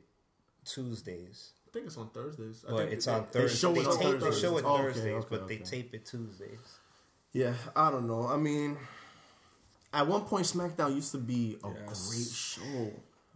[0.66, 2.64] Tuesdays, I think it's on Thursdays.
[2.68, 3.60] I but think it's they- on they- Thursdays.
[3.60, 5.94] show They, it on tape, they show it Oh, okay, Thursdays, okay, but they tape
[5.94, 6.60] it Tuesdays.
[7.34, 8.28] Yeah, I don't know.
[8.28, 8.78] I mean,
[9.94, 12.10] at one point, SmackDown used to be a Yes.
[12.10, 12.92] great show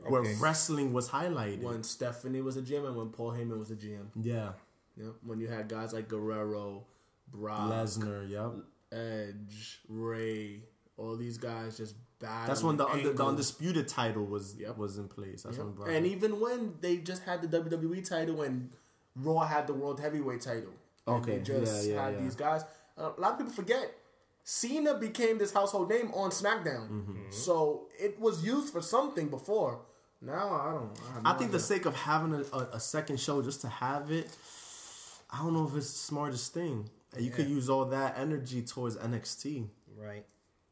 [0.09, 1.61] where wrestling was highlighted.
[1.61, 4.07] When Stephanie was a GM and when Paul Heyman was a GM.
[4.21, 4.53] Yeah,
[4.97, 5.13] Yep.
[5.25, 6.83] When you had guys like Guerrero,
[7.31, 8.29] Brock, Lesnar.
[8.29, 8.65] Yep.
[8.91, 10.61] Edge, Ray,
[10.97, 12.47] all these guys just battling.
[12.47, 14.77] That's when the under, the undisputed title was Yep.
[14.77, 15.43] was in place.
[15.43, 15.77] That's Yep.
[15.77, 18.69] when And even when they just had the WWE title and
[19.15, 20.73] Raw had the World Heavyweight title.
[21.07, 22.21] And Okay, They just yeah, yeah, had yeah.
[22.21, 22.63] these guys.
[22.97, 23.97] Uh, a lot of people forget.
[24.43, 26.89] Cena became this household name on SmackDown.
[26.89, 27.31] Mm-hmm.
[27.31, 29.81] So it was used for something before.
[30.21, 30.99] Now I don't.
[31.17, 33.69] I, no I think the sake of having a, a, a second show just to
[33.69, 34.29] have it,
[35.31, 36.89] I don't know if it's the smartest thing.
[37.15, 39.67] And you could use all that energy towards NXT.
[39.97, 40.25] Right?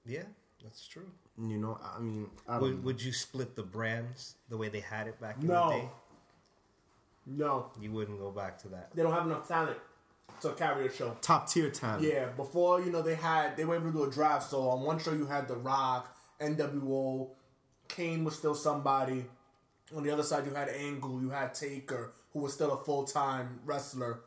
[0.06, 0.24] Yeah,
[0.64, 1.10] that's true.
[1.38, 4.80] You know, I mean, I don't Would, would you split the brands the way they
[4.82, 5.70] had it back in No.
[5.70, 5.90] the day?
[7.28, 8.90] no, You wouldn't go back to that.
[8.96, 9.78] they don't have enough talent
[10.42, 11.16] to carry a show.
[11.22, 12.04] top tier talent.
[12.04, 14.50] Yeah, before you know they had they were able to do a draft.
[14.50, 17.30] So on one show you had The Rock, NWO,
[17.88, 19.26] Kane was still somebody.
[19.96, 23.04] On the other side you had Angle, you had Taker, who was still a full
[23.04, 24.22] time wrestler.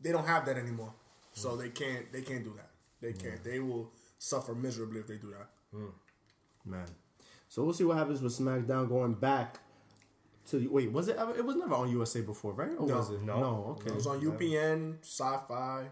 [0.00, 0.92] They don't have that anymore,
[1.36, 2.70] so they can't they can't do that.
[3.00, 3.44] They can't.
[3.44, 5.48] They will suffer miserably if they do that.
[6.64, 6.86] man.
[7.48, 9.60] So we'll see what happens with SmackDown going back
[10.46, 10.90] to the, wait.
[10.90, 11.36] Was it ever?
[11.36, 12.72] It was never on USA before, right?
[12.78, 12.96] Or No.
[12.96, 13.22] was it?
[13.22, 13.40] No.
[13.40, 13.76] no.
[13.78, 13.90] Okay.
[13.90, 15.86] It was on UPN, Sci-Fi,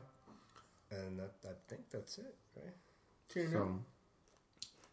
[0.91, 2.75] And that, I think that's it, right?
[3.33, 3.53] TNA.
[3.53, 3.79] So,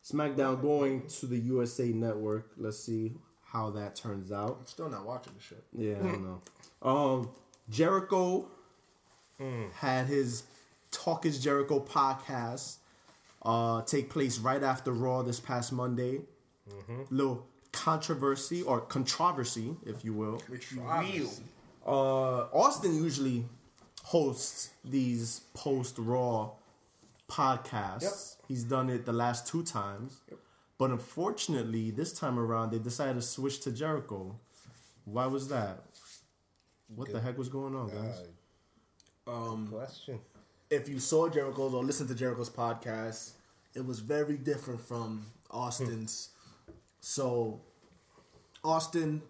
[0.04, 2.52] SmackDown going to the USA Network.
[2.58, 4.58] Let's see how that turns out.
[4.60, 5.64] I'm still not watching the shit.
[5.74, 6.24] Yeah, I don't
[6.84, 6.88] know.
[6.88, 7.30] Um,
[7.70, 8.48] Jericho
[9.76, 10.44] had his
[10.92, 12.78] Talk is Jericho podcast
[13.44, 16.22] uh, take place right after Raw this past Monday.
[17.10, 20.42] Little controversy or controversy, if you will.
[20.52, 20.88] If you will.
[21.86, 23.46] Uh, Austin usually
[24.04, 26.52] hosts these post Raw
[27.30, 28.02] podcasts.
[28.02, 28.48] Yep.
[28.48, 30.22] He's done it the last two times.
[30.78, 34.36] But unfortunately, this time around, they decided to switch to Jericho.
[35.06, 35.84] Why was that?
[36.96, 38.22] What the heck was going on, guys?
[39.28, 40.20] Um, Question.
[40.70, 43.32] if you saw Jericho's or listened to Jericho's podcast,
[43.74, 46.30] it was very different from Austin's.
[47.00, 47.62] so,
[48.64, 49.22] Austin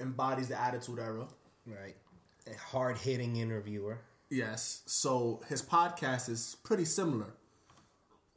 [0.00, 1.26] embodies the Attitude Era.
[1.66, 1.96] Right.
[2.46, 3.98] A hard hitting interviewer.
[4.30, 4.82] Yes.
[4.86, 7.34] So his podcast is pretty similar.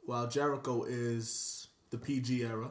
[0.04, 2.70] While Jericho is the PG era,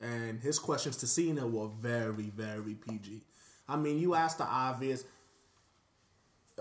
[0.00, 3.22] and his questions to Cena were very, very PG.
[3.68, 5.04] I mean, you asked the obvious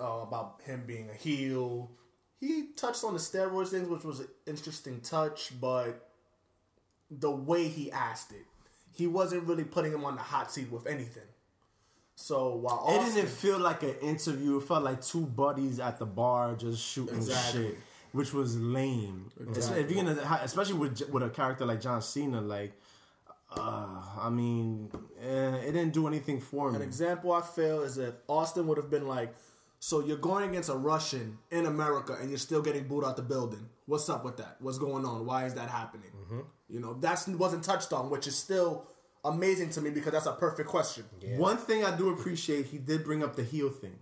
[0.02, 1.92] uh, about him being a heel.
[2.40, 6.10] He touched on the steroids things, which was an interesting touch, but
[7.10, 8.46] the way he asked it,
[8.92, 11.24] he wasn't really putting him on the hot seat with anything.
[12.16, 14.58] So while It Austin, didn't feel like an interview.
[14.58, 17.68] It felt like two buddies at the bar just shooting Exactly.
[17.70, 17.78] shit.
[18.14, 19.30] which was lame.
[19.38, 22.74] If you're gonna, especially with with a character like John Cena, like,
[23.52, 24.90] uh, I mean,
[25.22, 26.78] eh, it didn't do anything for me.
[26.78, 29.36] An example I feel is if Austin would have been like,
[29.86, 33.22] so you're going against a Russian in America and you're still getting booed out the
[33.22, 33.70] building.
[33.86, 34.56] What's up with that?
[34.60, 35.28] What's going on?
[35.28, 36.10] Why is that happening?
[36.24, 36.40] Mm-hmm.
[36.70, 38.88] You know, that wasn't touched on, which is still
[39.24, 41.04] amazing to me because that's a perfect question.
[41.38, 44.00] One thing I do appreciate, he did bring up the heel thing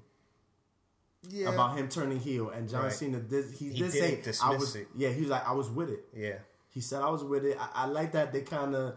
[1.27, 1.49] Yeah.
[1.49, 2.93] about him turning heel, and John Right.
[2.93, 3.51] Cena did.
[3.51, 4.87] He, He did say, didn't "I was." it.
[4.95, 6.37] Yeah, he was like, "I was with it." Yeah.
[6.69, 8.95] He said, "I was with it." I, I like that they kind of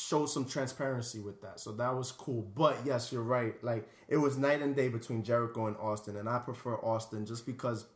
[0.00, 2.42] showed some transparency with that, so that was cool.
[2.54, 3.54] But yes, you're right.
[3.62, 7.46] Like it was night and day between Jericho and Austin, and I prefer Austin just
[7.46, 7.86] because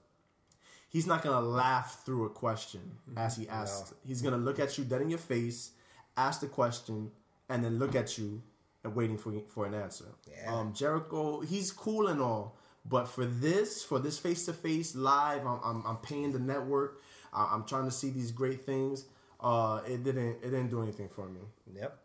[0.88, 2.80] he's not gonna laugh through a question
[3.16, 3.94] as he asks.
[4.04, 5.72] He's gonna look at you dead in your face,
[6.16, 7.10] ask the question,
[7.48, 8.42] and then look at you
[8.84, 10.06] and waiting for for an answer.
[10.30, 10.54] Yeah.
[10.54, 15.46] Um, Jericho, he's cool and all, but for this, for this face to face live,
[15.46, 17.00] I'm, I'm I'm paying the network.
[17.32, 19.04] I'm trying to see these great things.
[19.46, 21.40] Uh, it didn't it didn't do anything for me.
[21.72, 21.96] Yep.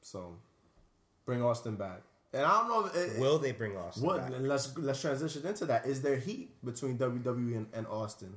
[0.00, 0.38] So
[1.26, 2.00] bring Austin back.
[2.32, 2.86] And I don't know.
[2.86, 4.30] If it, Will they bring Austin what?
[4.30, 4.40] back?
[4.40, 5.84] Let's let's transition into that.
[5.84, 8.36] Is there heat between WWE and, and Austin?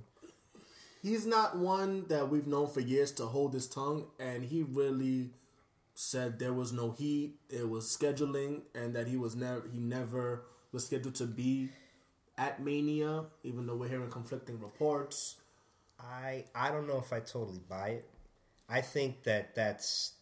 [1.01, 5.29] He's not one that we've known for years to hold his tongue, and he really
[5.93, 7.35] said there was no heat.
[7.49, 11.69] It was scheduling, and that he was never he never was scheduled to be
[12.37, 15.37] at Mania, even though we're hearing conflicting reports.
[15.99, 18.09] I I don't know if I totally buy it.
[18.67, 20.13] I think that that's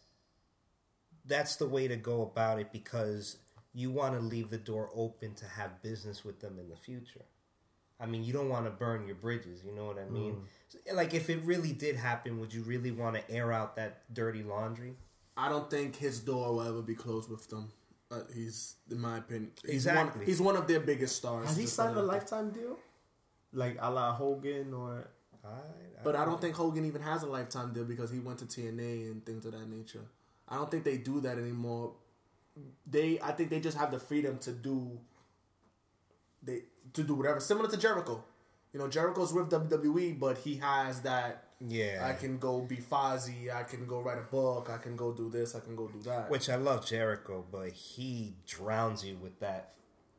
[1.26, 3.38] that's the way to go about it because
[3.72, 7.24] you want to leave the door open to have business with them in the future.
[7.98, 9.62] I mean, you don't want to burn your bridges.
[9.64, 10.42] You know what I mean?
[10.92, 14.42] Like, if it really did happen, would you really want to air out that dirty
[14.42, 14.94] laundry?
[15.36, 17.72] I don't think his door will ever be closed with them.
[18.10, 20.20] Uh, he's, in my opinion, he's Exactly.
[20.20, 21.46] One, he's one of their biggest stars.
[21.46, 22.78] Has he signed a lifetime deal?
[23.52, 25.08] Like a la Hogan or
[25.44, 28.44] I, But I don't think Hogan even has a lifetime deal because he went to
[28.46, 30.04] TNA and things of that nature.
[30.48, 31.92] I don't think they do that anymore.
[32.86, 34.98] They, I think they just have the freedom to do.
[36.42, 38.22] They to do whatever, similar to Jericho.
[38.72, 41.44] You know, Jericho's with WWE, but he has that.
[41.66, 42.06] Yeah.
[42.06, 43.54] I can go be Fozzy.
[43.54, 44.68] I can go write a book.
[44.70, 45.54] I can go do this.
[45.54, 46.28] I can go do that.
[46.28, 49.70] Which I love Jericho, but he drowns you with that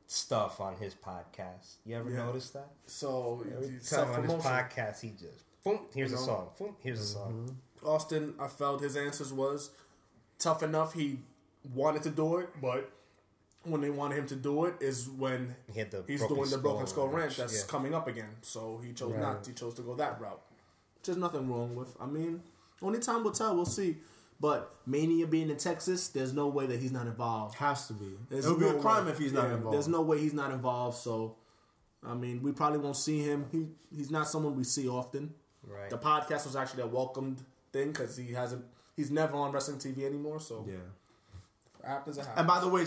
[0.08, 1.78] stuff on his podcast.
[1.86, 2.26] You ever Yeah.
[2.26, 2.70] notice that?
[2.86, 5.80] so Every time on his podcast, he just boom.
[5.94, 6.50] Here's You a song.
[6.58, 6.76] Boom.
[6.80, 7.48] Here's a mm-hmm.
[7.48, 7.62] song.
[7.84, 9.72] Austin, I felt his answers was
[10.40, 10.94] tough enough.
[10.94, 11.20] He
[11.74, 12.92] wanted to do it, but
[13.64, 16.58] when they wanted him to do it is when He had the he's doing the
[16.58, 17.68] broken skull skull ranch ranch, that's yeah.
[17.68, 18.30] coming up again.
[18.42, 19.46] So he chose not.
[19.46, 20.42] He chose to go that route.
[20.96, 21.96] Which there's nothing wrong with.
[22.00, 22.42] I mean,
[22.82, 23.56] only time will tell.
[23.56, 23.98] We'll see.
[24.40, 27.56] But Mania being in Texas, there's no way that he's not involved.
[27.56, 28.18] has to be?
[28.30, 29.12] There's it would be no a crime way.
[29.12, 29.74] if he's not involved.
[29.76, 30.98] There's no way he's not involved.
[30.98, 31.36] So,
[32.06, 33.46] I mean, we probably won't see him.
[33.52, 35.34] He he's not someone we see often.
[35.66, 35.90] Right.
[35.90, 38.66] The podcast was actually a welcomed thing because he hasn't.
[38.96, 40.40] He's never on wrestling TV anymore.
[40.40, 40.76] So Yeah.
[41.88, 42.18] happens.
[42.18, 42.40] It happens.
[42.40, 42.86] And by the way,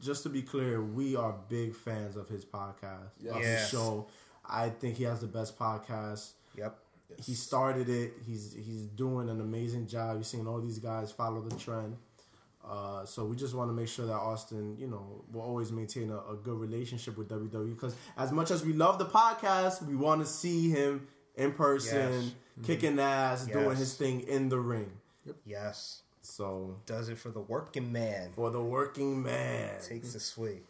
[0.00, 4.06] just to be clear, we are big fans of his podcast, of his show.
[4.48, 6.30] I think he has the best podcast.
[6.56, 6.76] Yep.
[7.18, 8.14] He started it.
[8.26, 10.14] He's he's doing an amazing job.
[10.16, 11.96] You're seeing all these guys follow the trend.
[12.66, 16.10] Uh, so we just want to make sure that Austin, you know, will always maintain
[16.10, 19.96] a, a good relationship with WWE because as much as we love the podcast, we
[19.96, 22.32] want to see him in person, Yes.
[22.66, 24.90] kicking ass, doing his thing in the ring.
[25.24, 25.36] Yep.
[25.46, 26.02] Yes.
[26.22, 28.30] So Does it for the working man.
[28.36, 30.60] for the working man, Takes a swing.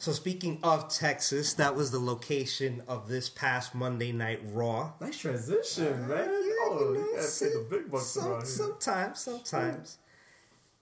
[0.00, 4.92] So speaking of Texas, that was the location of this past Monday Night Raw.
[5.00, 6.18] Nice transition, man.
[6.28, 8.44] Yeah, oh, you know, see, the big bucks some-.
[8.44, 9.98] Sometimes, sometimes.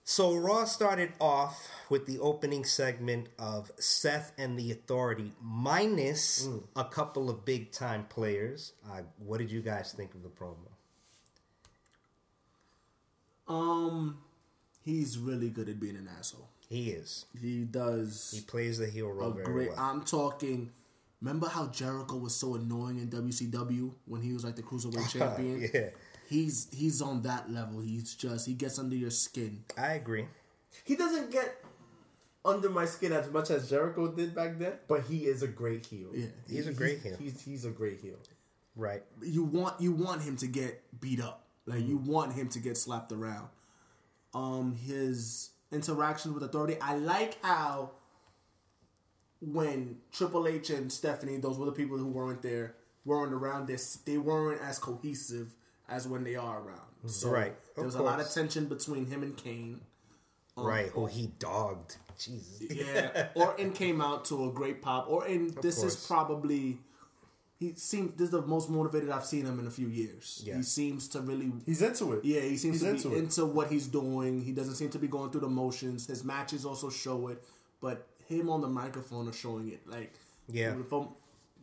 [0.05, 6.65] So Raw started off with the opening segment of Seth and the Authority, minus Mm.
[6.77, 8.75] a couple of big time players.
[8.89, 10.57] Uh, what did you guys think of the promo?
[13.49, 14.19] um,
[14.85, 16.49] he's really good at being an asshole.
[16.69, 17.27] He is.
[17.41, 19.69] He does He plays the heel role very great.
[19.71, 19.79] well.
[19.79, 20.71] I'm talking.
[21.21, 25.71] Remember how Jericho was so annoying in WCW when he was like the cruiserweight champion?
[25.73, 25.89] yeah,
[26.29, 27.81] He's he's on that level.
[27.81, 29.65] He's just he gets under your skin.
[29.79, 30.27] I agree.
[30.85, 31.65] He doesn't get
[32.45, 35.87] under my skin as much as Jericho did back then, but he is a great
[35.87, 36.09] heel.
[36.13, 36.27] Yeah.
[36.49, 37.17] He's a great heel.
[37.19, 38.17] He's he's a great heel.
[38.75, 39.03] Right.
[39.23, 41.47] you want you want him to get beat up.
[41.65, 43.49] Like you want him to get slapped around.
[44.35, 46.77] Um, his interactions with authority.
[46.81, 47.91] I like how
[49.41, 52.75] when Triple H and Stephanie, those were the people who weren't there,
[53.05, 53.97] weren't around this.
[53.97, 55.55] They weren't as cohesive
[55.89, 56.81] as when they are around.
[56.99, 57.09] Mm-hmm.
[57.09, 57.55] So Right.
[57.75, 59.81] There was a lot of tension between him and Kane.
[60.57, 60.89] Um, right.
[60.89, 61.97] Who he dogged.
[62.19, 62.63] Jesus.
[62.71, 65.09] Yeah, Orton came out to a great pop.
[65.09, 66.79] Orton, this is probably
[67.59, 70.43] he seems this is the most motivated I've seen him in a few years.
[70.45, 70.57] Yeah.
[70.57, 72.25] He seems to really He's into it.
[72.25, 73.19] yeah, he seems He's to into be it.
[73.25, 74.43] into what he's doing.
[74.43, 76.07] He doesn't seem to be going through the motions.
[76.07, 77.43] His matches also show it,
[77.81, 79.87] but him on the microphone are showing it.
[79.89, 80.13] Like,
[80.49, 80.75] Yeah.
[80.89, 81.09] from,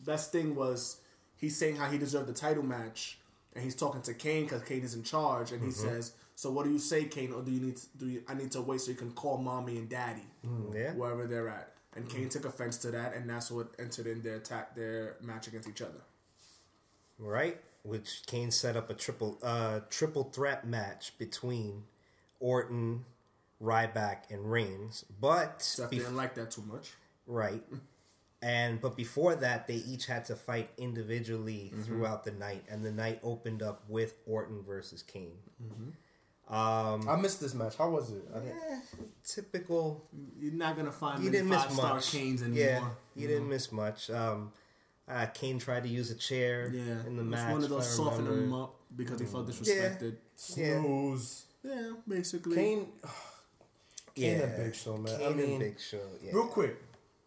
[0.05, 0.97] best thing was
[1.35, 3.19] he's saying how he deserved the title match,
[3.53, 5.87] and he's talking to Kane because Kane is in charge, and he Mm-hmm.
[5.89, 7.31] says, "So what do you say, Kane?
[7.33, 9.37] Or do you need to, do you, I need to wait so you can call
[9.37, 10.25] mommy and daddy
[10.73, 10.93] Yeah.
[10.95, 14.35] wherever they're at?" And Kane took offense to that, and that's what entered in their
[14.37, 16.01] attack, their match against each other.
[17.19, 17.59] right?
[17.83, 21.83] Which Kane set up a triple uh triple threat match between
[22.39, 23.05] Orton,
[23.61, 25.03] Ryback, and Reigns.
[25.19, 26.91] But Seth bef- didn't like that too much.
[27.27, 27.61] right,
[28.41, 32.91] and but before that, they each had to fight individually throughout the night, and the
[32.91, 35.37] night opened up with Orton versus Kane.
[36.57, 37.75] I missed this match.
[37.77, 38.23] How was it?
[38.35, 38.75] Eh,
[39.23, 40.03] typical.
[40.39, 42.11] You're not gonna find You didn't miss five star much.
[42.11, 42.59] Canes anymore.
[42.59, 44.09] Yeah, you didn't miss much.
[44.09, 44.51] Um,
[45.07, 47.51] uh, Kane tried to use a chair Yeah, in the It's match.
[47.51, 48.63] one of those if I soften him remember.
[48.63, 50.11] up because he felt disrespected.
[50.55, 50.79] Yeah.
[50.79, 51.43] Snooze.
[51.63, 52.55] Yeah, basically.
[52.55, 52.87] Kane,
[54.15, 54.43] Kane Yeah.
[54.45, 55.17] and Big Show, man.
[55.17, 56.01] Kane I mean, Big Show.
[56.23, 56.31] Yeah.
[56.33, 56.77] real quick,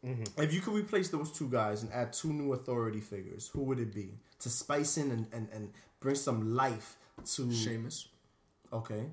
[0.03, 3.81] if you could replace those two guys and add two new authority figures, who would
[3.81, 6.97] it be to spice in and, and, and bring some life
[7.35, 7.53] to?
[7.53, 8.09] Sheamus.
[8.77, 9.05] Okay,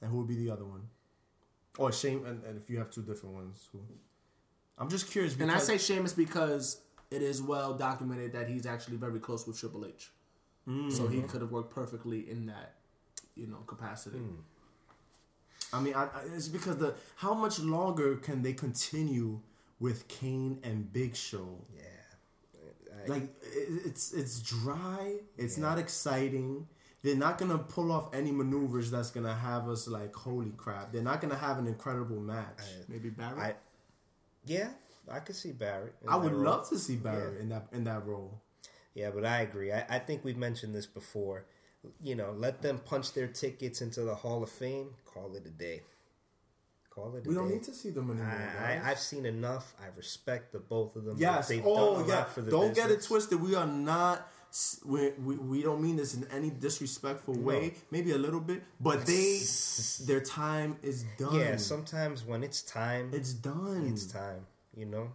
[0.00, 0.88] and who would be the other one?
[1.78, 3.80] Or Shame, and, and if you have two different ones, who?
[4.78, 5.36] I'm just curious.
[5.36, 9.58] And I say Sheamus because it is well documented that he's actually very close with
[9.58, 10.10] Triple H.
[10.66, 11.26] So he mm-hmm.
[11.26, 12.76] could have worked perfectly in that,
[13.34, 14.16] you know, capacity.
[14.16, 14.36] Hmm.
[15.74, 19.40] I mean, I, I, it's because the how much longer can they continue
[19.78, 21.58] with Kane and Big Show?
[21.76, 21.82] Yeah.
[23.06, 25.16] Like it, it's it's dry.
[25.36, 26.66] It's not exciting.
[27.04, 30.90] They're not gonna pull off any maneuvers that's gonna have us like holy crap.
[30.90, 32.62] They're not gonna have an incredible match.
[32.88, 33.38] Maybe Barrett.
[33.38, 33.54] I,
[34.46, 34.70] yeah,
[35.12, 35.94] I could see Barrett.
[36.08, 36.44] I, would role.
[36.44, 37.42] love to see Barrett Yeah.
[37.42, 38.40] in that in that role.
[38.94, 39.70] Yeah, but I agree.
[39.70, 41.44] I, I think we've mentioned this before.
[42.02, 44.94] You know, let them punch their tickets into the Hall of Fame.
[45.04, 45.82] Call it a day.
[46.88, 47.28] Call it a day.
[47.28, 48.32] We don't need to see them anymore.
[48.32, 48.82] I, guys.
[48.82, 49.74] I, I've seen enough.
[49.78, 51.16] I respect the both of them.
[51.18, 51.52] Yes.
[51.66, 52.24] Oh, done yeah.
[52.24, 53.42] for the Don't get it twisted.
[53.42, 54.26] We are not.
[54.84, 57.74] We, we, we don't mean this in any disrespectful way.
[57.90, 59.40] Maybe a little bit, but they
[60.06, 61.34] their time is done.
[61.34, 63.88] Yeah, sometimes when it's time, it's done.
[63.92, 64.46] it's time.
[64.76, 65.12] You know,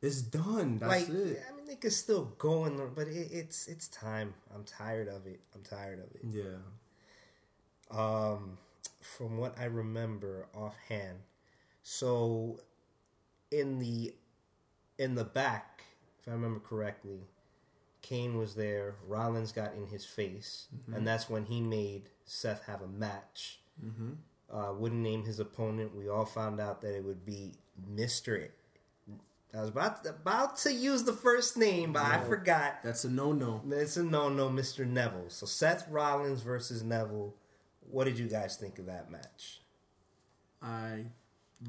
[0.00, 0.78] It's done.
[0.78, 1.42] That's like it.
[1.50, 4.34] I mean, they could still go in, but it, it's it's time.
[4.54, 5.40] I'm tired of it.
[5.54, 6.22] I'm tired of it.
[6.24, 6.58] Yeah.
[7.90, 8.58] Um,
[9.00, 11.18] from what I remember offhand,
[11.82, 12.60] so
[13.50, 14.14] in the
[14.98, 15.84] in the back,
[16.20, 17.20] if I remember correctly,
[18.08, 18.94] Kane was there.
[19.06, 23.60] Rollins got in his face, and that's when he made Seth have a match.
[24.50, 25.94] Uh, wouldn't name his opponent.
[25.94, 27.52] We all found out that it would be
[27.86, 28.48] Mister.
[29.54, 32.82] I was about about to use the first name, but I forgot.
[32.82, 33.60] That's a no no.
[33.70, 34.86] It's a no no, Mr.
[34.86, 35.28] Neville.
[35.28, 37.34] So Seth Rollins versus Neville.
[37.90, 39.60] What did you guys think of that match?
[40.62, 41.04] I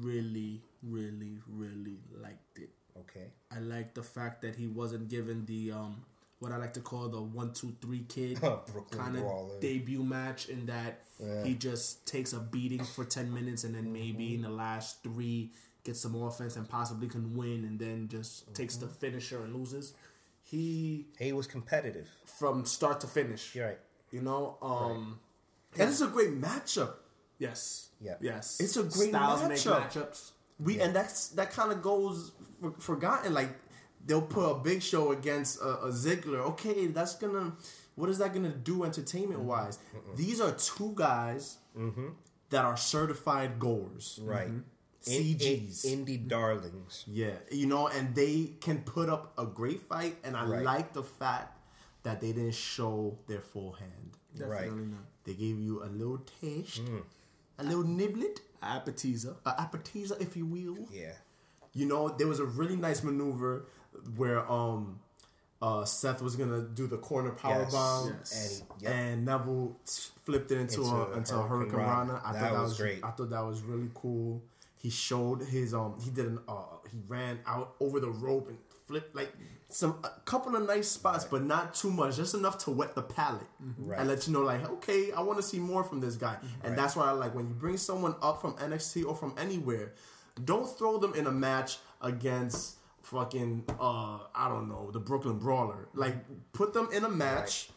[0.00, 2.70] really, really, really liked it.
[2.98, 3.28] Okay.
[3.54, 6.04] I like the fact that he wasn't given the um
[6.40, 8.40] what I like to call the one two three kid
[8.90, 11.02] kind of debut match in that
[11.44, 15.52] he just takes a beating for ten minutes and then maybe in the last three
[15.84, 19.94] gets some offense and possibly can win and then just takes the finisher and loses.
[20.42, 22.08] He He was competitive.
[22.38, 23.54] from start to finish.
[23.54, 23.78] You're right.
[24.10, 25.20] You know, um
[25.78, 26.94] And it's a great matchup.
[27.38, 27.88] yes.
[28.00, 28.14] Yeah.
[28.20, 28.58] Yes.
[28.60, 29.48] It's a great Styles matchup.
[29.48, 30.30] make matchups.
[30.58, 33.32] We and that's that kind of goes for, forgotten.
[33.34, 33.50] Like
[34.10, 36.40] they'll put a big show against a, a Ziggler.
[36.52, 37.52] Okay, that's gonna.
[37.94, 39.48] What is that gonna do entertainment mm-hmm.
[39.48, 39.78] wise?
[40.16, 42.08] These are two guys mm-hmm.
[42.50, 44.18] that are certified goers.
[44.22, 44.48] Right.
[44.48, 44.58] Mm-hmm.
[45.06, 45.84] In- CGs.
[45.84, 47.04] in- indie darlings.
[47.06, 50.62] Yeah, you know, and they can put up a great fight, and I Right.
[50.62, 51.56] like the fact
[52.02, 54.10] that they didn't show their full hand.
[54.36, 54.72] Right.
[54.72, 55.06] Not.
[55.24, 57.02] They gave you a little taste, mm.
[57.58, 59.36] a little niblet, Appetizer.
[59.46, 60.78] an appetizer, if you will.
[60.92, 61.12] Yeah.
[61.72, 63.66] You know, there was a really nice maneuver
[64.16, 65.00] where um
[65.62, 67.72] uh Seth was gonna do the corner power Yes.
[67.72, 68.62] bomb, Yes.
[68.70, 68.92] And yep.
[68.94, 69.76] and Neville
[70.24, 72.20] flipped it into, Into a, into a hurricanrana.
[72.24, 73.04] I That thought that was great.
[73.04, 74.42] I thought that was really cool.
[74.76, 76.54] He showed his um he did an uh
[76.90, 79.32] he ran out over the rope and flipped like
[79.68, 83.02] some a couple of nice spots, but not too much, just enough to whet the
[83.02, 83.46] palate
[83.78, 83.98] Right.
[84.00, 86.38] and let you know like okay, I want to see more from this guy.
[86.64, 89.92] And that's why I like when you bring someone up from NXT or from anywhere,
[90.42, 92.76] don't throw them in a match against
[93.10, 95.88] fucking uh I don't know the Brooklyn Brawler.
[95.94, 96.14] Like
[96.52, 97.70] put them in a match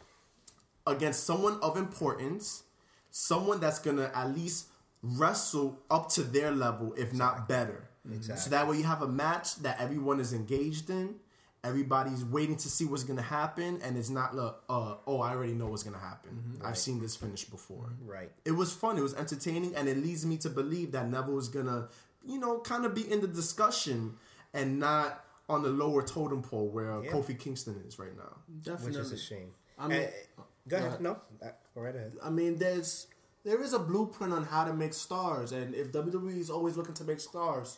[0.86, 2.63] against someone of importance,
[3.09, 4.67] someone that's gonna at least
[5.01, 7.89] wrestle up to their level, if not better.
[8.11, 8.41] Exactly.
[8.41, 11.15] So that way you have a match that everyone is engaged in,
[11.63, 15.53] everybody's waiting to see what's gonna happen, and it's not like, uh, oh, I already
[15.53, 16.31] know what's gonna happen.
[16.31, 16.65] Mm-hmm.
[16.65, 17.93] I've seen this finish before.
[18.05, 18.31] Right.
[18.45, 18.97] It was fun.
[18.97, 21.88] It was entertaining, and it leads me to believe that Neville is gonna,
[22.25, 24.17] you know, kind of be in the discussion
[24.54, 27.12] and not on the lower totem pole where Yeah.
[27.12, 28.38] Kofi Kingston is right now.
[28.62, 28.88] Definitely.
[28.97, 29.54] Which is a shame.
[29.78, 30.04] I mean-
[30.38, 30.88] Uh, go ahead.
[30.88, 31.01] ahead.
[31.01, 31.12] No,
[31.43, 32.16] uh, go right ahead.
[32.24, 33.08] I mean, there's
[33.43, 36.93] there is a blueprint on how to make stars, and if WWE is always looking
[36.95, 37.78] to make stars,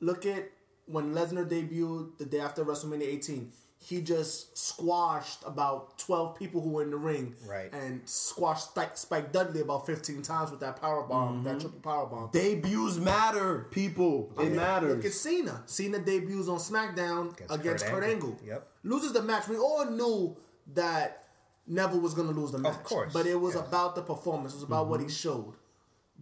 [0.00, 0.50] look at
[0.86, 3.50] when Lesnar debuted the day after WrestleMania 18.
[3.86, 7.70] He just squashed about 12 people who were in the ring, Right.
[7.70, 11.60] And squashed Spike, Dudley about 15 times with that power bomb, that mm-hmm.
[11.60, 12.30] triple power bomb.
[12.32, 14.32] Debuts matter, people.
[14.40, 14.96] It matters.
[14.96, 15.64] Look at Cena.
[15.66, 18.30] Cena debuts on SmackDown Against against, Kurt Kurt, Angle.
[18.30, 18.46] Angle.
[18.46, 18.68] Yep.
[18.84, 19.48] Loses the match.
[19.48, 20.34] We all knew
[20.72, 21.26] that
[21.66, 22.72] Neville was going to lose the match.
[22.72, 23.66] Of course, But it was yes.
[23.68, 24.54] about the performance.
[24.54, 25.12] It was about what he mm-hmm.
[25.12, 25.54] showed.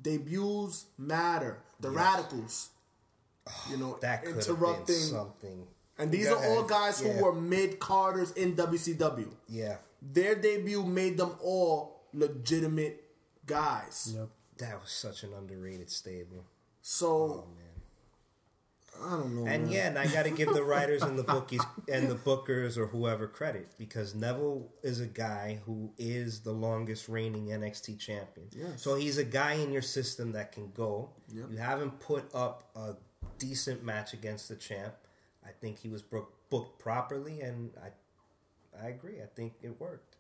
[0.01, 1.59] Debuts matter.
[1.79, 2.71] The Radicalz.
[3.71, 4.97] You know, That could have been interrupting.
[4.97, 5.67] something.
[5.99, 6.69] And these Go are all ahead.
[6.71, 9.29] guys who were mid carders in WCW.
[9.49, 13.05] Yeah, Their debut made them all legitimate
[13.47, 14.15] guys.
[14.17, 14.29] Yep.
[14.59, 16.45] that was such an underrated stable.
[16.81, 17.59] So Oh man.
[19.05, 19.47] I don't know.
[19.51, 19.73] And man.
[19.73, 21.63] yeah, and I got to give the writers and the bookies
[21.93, 27.09] and the bookers or whoever credit because Neville is a guy who is the longest
[27.09, 28.49] reigning NXT champion.
[28.53, 28.83] Yes.
[28.83, 31.11] So he's a guy in your system that can go.
[31.35, 31.47] Yep.
[31.51, 32.95] You haven't put up a
[33.39, 34.95] decent match against the champ.
[35.45, 39.21] I think he was book- booked properly, and I, I agree.
[39.23, 40.17] I think it worked.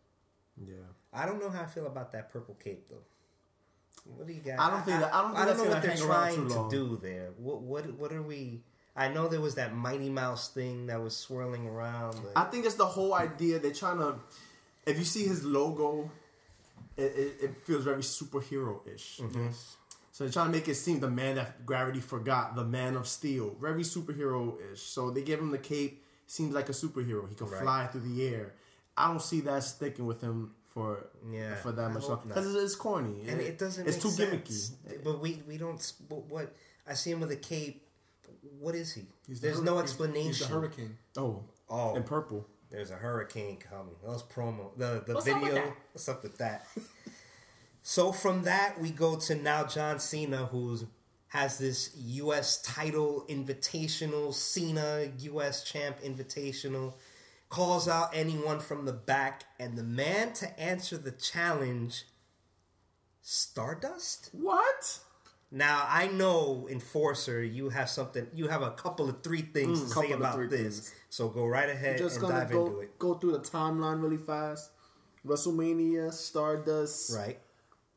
[0.56, 0.74] Yeah.
[1.12, 3.04] I don't know how I feel about that purple cape though.
[4.04, 4.58] What do you got?
[4.58, 6.96] I don't think that- I don't think I don't know what they're trying to do
[6.96, 7.30] there.
[7.38, 8.62] What what what are we?
[8.94, 12.20] I know there was that Mighty Mouse thing that was swirling around.
[12.22, 13.58] But I think it's the whole idea.
[13.58, 14.16] They're trying to.
[14.84, 16.10] If you see his logo,
[16.96, 19.18] it, it, it feels very superhero ish.
[19.22, 19.48] Mm-hmm.
[20.12, 23.08] So they're trying to make it seem the man that gravity forgot, the man of
[23.08, 24.82] steel, very superhero ish.
[24.82, 26.04] So they give him the cape.
[26.26, 27.28] Seems like a superhero.
[27.28, 27.62] He can Right.
[27.62, 28.54] fly through the air.
[28.96, 32.54] I don't see that sticking with him for Yeah, for that I much longer because
[32.54, 33.86] it's corny and it doesn't.
[33.86, 34.70] It's make too sense.
[34.86, 35.04] gimmicky.
[35.04, 35.80] But we we don't.
[36.08, 36.54] But what
[36.86, 37.86] I see him with a cape.
[38.58, 39.06] What is he?
[39.26, 40.26] He's There's hur- no explanation.
[40.28, 40.98] He's the hurricane.
[41.16, 41.94] Oh, Oh.
[41.96, 42.46] in purple.
[42.70, 43.94] There's a hurricane coming.
[44.04, 45.64] Those promo, the the What's up with video.
[45.66, 45.76] that?
[45.92, 46.66] What's up with that?
[47.82, 50.78] so from that we go to now John Cena, who
[51.28, 52.60] has this U.S.
[52.62, 55.64] title invitational, Cena U.S.
[55.64, 56.94] Champ invitational,
[57.48, 62.04] calls out anyone from the back, and the man to answer the challenge,
[63.22, 64.30] Stardust.
[64.32, 64.98] What?
[65.50, 68.26] Now I know, Enforcer, you have something.
[68.34, 70.60] You have a couple of three things to Mm, couple say about this.
[70.60, 70.94] things.
[71.10, 72.98] So go right ahead Just and dive go into it.
[72.98, 74.70] go through the timeline really fast.
[75.26, 77.38] WrestleMania Stardust Right.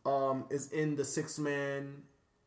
[0.06, 2.04] Um is in the six man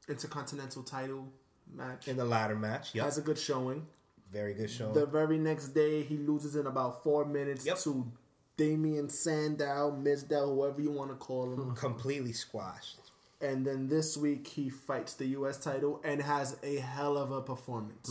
[0.09, 1.29] intercontinental title
[1.75, 2.09] match.
[2.09, 2.95] In the ladder match.
[2.95, 3.05] Yep.
[3.05, 3.87] Has a good showing.
[4.33, 4.95] Very good showing.
[4.95, 7.79] The very next day he loses in about four minutes Yep.
[7.81, 8.11] to
[8.57, 11.75] Damien Sandow, Mizdow, whoever you want to call him.
[11.89, 12.99] Completely squashed.
[13.41, 15.59] and then this week he fights the U.S.
[15.59, 18.11] title and has a hell of a performance.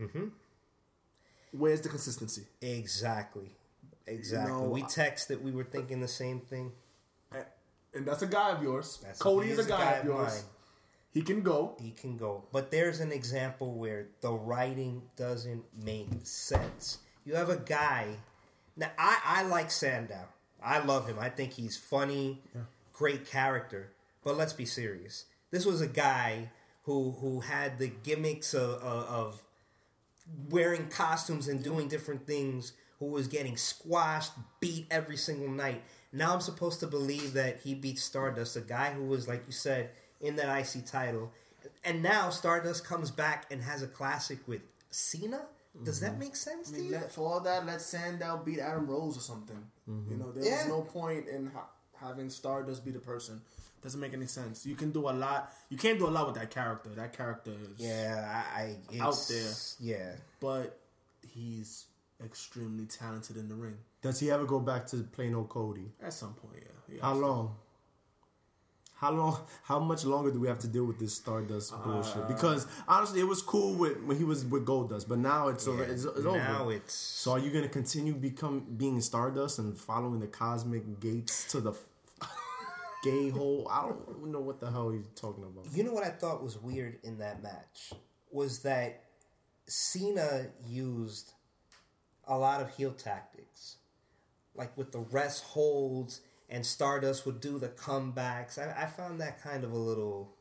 [0.00, 0.28] Mm-hmm.
[1.52, 2.42] Where's the consistency?
[2.60, 3.50] Exactly.
[4.06, 4.52] Exactly.
[4.52, 5.40] know, we texted.
[5.42, 6.72] We were thinking the same thing.
[7.96, 8.98] And that's a guy of yours.
[9.02, 10.32] That's Cody he is a guy, of yours.
[10.32, 10.42] mine.
[11.12, 11.76] He can go.
[11.80, 12.44] He can go.
[12.52, 16.98] But there's an example where the writing doesn't make sense.
[17.24, 18.16] You have a guy.
[18.76, 20.28] Now, I, I like Sandow.
[20.62, 21.18] I love him.
[21.18, 22.42] I think he's funny,
[22.92, 23.92] great character.
[24.22, 25.24] But let's be serious.
[25.50, 26.50] This was a guy
[26.82, 29.42] who who had the gimmicks of, of
[30.50, 35.82] wearing costumes and doing different things, who was getting squashed, beat every single night.
[36.12, 39.52] Now I'm supposed to believe that he beat Stardust, a guy who was, like you
[39.52, 39.90] said,
[40.20, 41.32] in that IC title.
[41.84, 45.42] And now Stardust comes back and has a classic with Cena?
[45.84, 46.20] Does that mm-hmm.
[46.20, 46.96] make sense I to mean, you?
[46.96, 49.62] let, for all that, let Sandow beat Adam Rose or something.
[49.88, 50.10] Mm-hmm.
[50.10, 50.66] You know, there's Yeah.
[50.68, 51.68] no point in ha-
[52.00, 53.42] having Stardust be the person.
[53.82, 54.64] Doesn't make any sense.
[54.64, 55.52] You can do a lot.
[55.68, 56.90] You can't do a lot with that character.
[56.90, 59.52] That character is Yeah, I, I Out there.
[59.78, 60.78] Yeah, but
[61.28, 61.84] he's
[62.24, 63.76] extremely talented in the ring.
[64.02, 65.92] Does he ever go back to plain old Cody?
[66.02, 66.94] At some point, yeah.
[66.94, 67.56] He How long?
[68.98, 69.38] How long?
[69.64, 72.26] How much longer do we have to deal with this Stardust Uh, bullshit?
[72.28, 75.82] Because honestly, it was cool with, when he was with Goldust, but now it's over.
[75.84, 76.38] It's, it's over.
[76.38, 81.44] now it's So are you gonna continue become being Stardust and following the cosmic gates
[81.52, 81.74] to the
[83.04, 83.68] gay hole?
[83.70, 85.66] I don't know what the hell he's talking about.
[85.74, 87.92] You know what I thought was weird in that match
[88.30, 89.04] was that
[89.66, 91.32] Cena used
[92.26, 93.76] a lot of heel tactics,
[94.54, 98.58] like with the rest holds, and Stardust would do the comebacks.
[98.58, 100.32] I, I found that kind of a little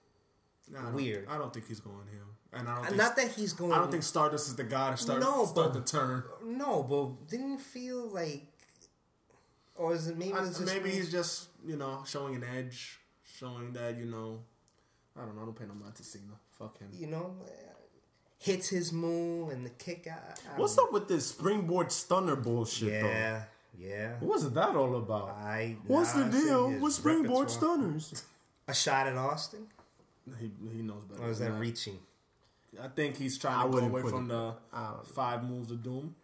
[0.72, 1.28] Nah, I weird.
[1.30, 2.84] I don't think he's going him, and I don't.
[2.84, 3.72] Uh, Think, Not that he's going.
[3.72, 6.24] I don't think Stardust is the guy to start No, start but- the turn.
[6.44, 8.48] No, but didn't you feel like,
[9.76, 10.34] or is it maybe?
[10.34, 13.00] I- it's maybe he's just you know showing an edge,
[13.38, 14.42] showing that you know.
[15.18, 15.44] I don't know.
[15.44, 16.34] I don't pay no mind to Cena.
[16.58, 16.90] Fuck him.
[16.94, 17.36] you know
[18.38, 20.40] hits his move and the kick out.
[20.58, 23.44] What's don't- up with this springboard stunner bullshit Yeah,
[23.78, 24.16] yeah.
[24.20, 24.28] though?
[24.28, 25.30] What's that all about?
[25.30, 27.76] I What's nah, the deal with springboard repertoire.
[27.78, 28.24] stunners?
[28.68, 29.68] A shot at Austin,
[30.40, 31.24] He he knows better.
[31.24, 32.00] or is than that reaching?
[32.82, 34.56] I think he's trying I to go away from it- the
[35.14, 36.16] five moves of doom.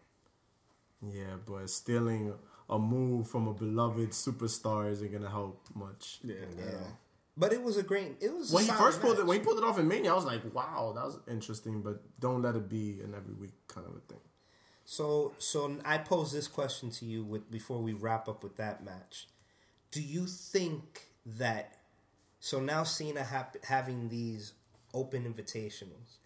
[1.02, 2.34] Yeah, but stealing
[2.70, 6.20] a move from a beloved superstar isn't gonna help much.
[6.24, 6.88] Yeah, Yeah,
[7.42, 8.18] but it was a great.
[8.22, 10.14] It was When he first pulled it, when he pulled it off in Mania, I
[10.14, 13.88] was like, "Wow, that was interesting." But don't let it be an every week kind
[13.88, 14.22] of a thing.
[14.86, 18.86] So, so I pose this question to you with before we wrap up with that
[18.86, 19.28] match.
[19.90, 21.78] Do you think that
[22.40, 24.54] so now Cena hap- having these
[24.94, 26.20] open invitationals,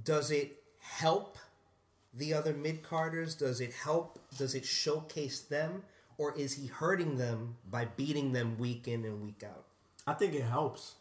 [0.00, 1.38] does it help
[2.14, 3.34] the other mid carders?
[3.34, 4.20] Does it help?
[4.38, 5.82] Does it showcase them,
[6.18, 9.64] or is he hurting them by beating them week in and week out?
[10.06, 10.94] I think it helps.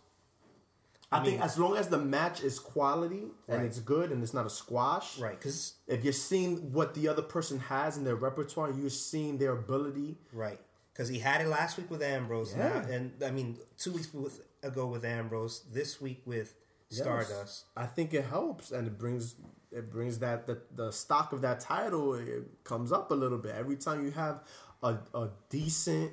[1.11, 3.65] I, mean- think as long as the match is quality and Right.
[3.65, 7.21] it's good and it's not a squash, Right, because If you're seeing what the other
[7.21, 10.17] person has in their repertoire, you're seeing their ability.
[10.33, 10.59] Right.
[10.91, 12.69] Because he had it last week with Ambrose, Yeah.
[12.69, 16.55] now, and I mean two weeks with, ago with Ambrose, this week with
[16.89, 17.65] Stardust.
[17.75, 19.35] I think it helps and it brings
[19.71, 23.53] it brings that the, the stock of that title it comes up a little bit
[23.55, 24.41] every time you have
[24.81, 26.11] a, a decent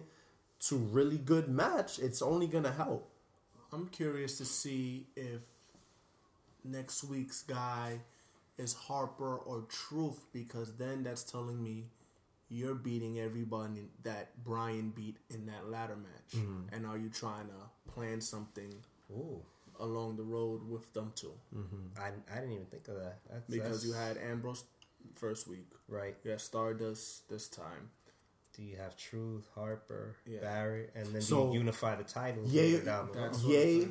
[0.69, 1.99] to really good match.
[1.99, 3.09] It's only gonna help.
[3.73, 5.41] I'm curious to see if
[6.65, 8.01] next week's guy
[8.59, 11.87] is Harper or Truth because then that's telling me
[12.49, 16.37] you're beating everybody that Bryan beat in that ladder match.
[16.43, 16.75] Mm-hmm.
[16.75, 18.75] And are you trying to plan something
[19.11, 19.41] Ooh,
[19.81, 21.33] along the road with them two?
[21.99, 23.19] I, I didn't even think of that.
[23.31, 24.65] That's, Because that's- you had Ambrose
[25.17, 25.67] first week.
[25.89, 26.15] right.
[26.25, 27.89] You had Stardust this time.
[28.55, 30.41] Do you have Truth, Harper, Yeah.
[30.41, 33.21] Barry, and then do So, you unify the titles Yay, down the?
[33.21, 33.89] That's yay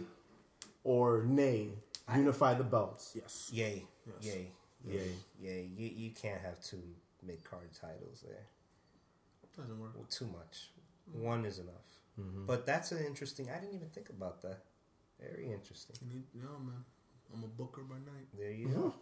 [0.84, 1.72] or nay,
[2.16, 3.14] unify the belts.
[3.16, 3.50] Yes.
[3.52, 4.16] Yay, Yes.
[4.22, 4.52] yay,
[4.86, 5.64] yay, yay!
[5.64, 6.84] You you can't have two
[7.24, 8.48] mid card titles there.
[9.58, 9.96] Doesn't work.
[9.96, 10.72] Well, too much.
[11.12, 12.00] One is enough.
[12.20, 12.46] Mm-hmm.
[12.46, 13.50] But that's an interesting.
[13.50, 14.64] I didn't even think about that.
[15.20, 15.96] Very interesting.
[16.02, 16.84] You need, no, man.
[17.34, 18.28] I'm a booker by night.
[18.38, 18.82] There you mm-hmm.
[18.82, 18.94] go.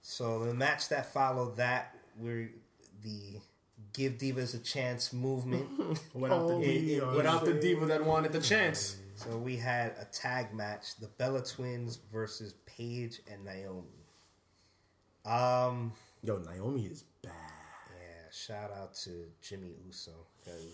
[0.00, 2.48] So the match that followed that, were
[3.02, 3.40] the
[3.92, 5.66] give divas a chance movement.
[6.14, 8.96] Without, Oh, the, we are without the diva that wanted the chance.
[9.16, 14.06] so we had a tag match: the Bella Twins versus Paige and Naomi.
[15.24, 17.32] Um, Yo, Naomi is bad.
[17.90, 18.28] yeah.
[18.32, 19.10] Shout out to
[19.40, 20.12] Jimmy Uso.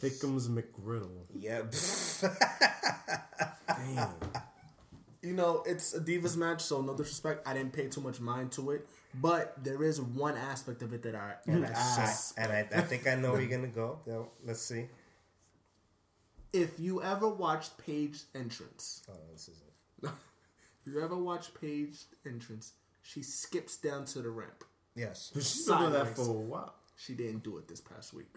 [0.00, 1.26] Thickums McGriddle.
[1.34, 1.74] Yep.
[3.68, 4.14] Damn.
[5.22, 7.46] You know, it's a divas match, so no disrespect.
[7.46, 8.86] I didn't pay too much mind to it,
[9.20, 12.80] but there is one aspect of it that I that I I- and I, I
[12.82, 13.98] think I know where you're gonna go.
[14.06, 14.86] Go, Let's see.
[16.52, 20.10] If you ever watched Paige's entrance, Oh, this is it.
[20.86, 24.64] if you ever watched Paige's entrance, she skips down to the ramp.
[24.94, 25.30] Yes.
[25.34, 26.74] But she's been doing that for a while.
[26.96, 28.34] She didn't do it this past week,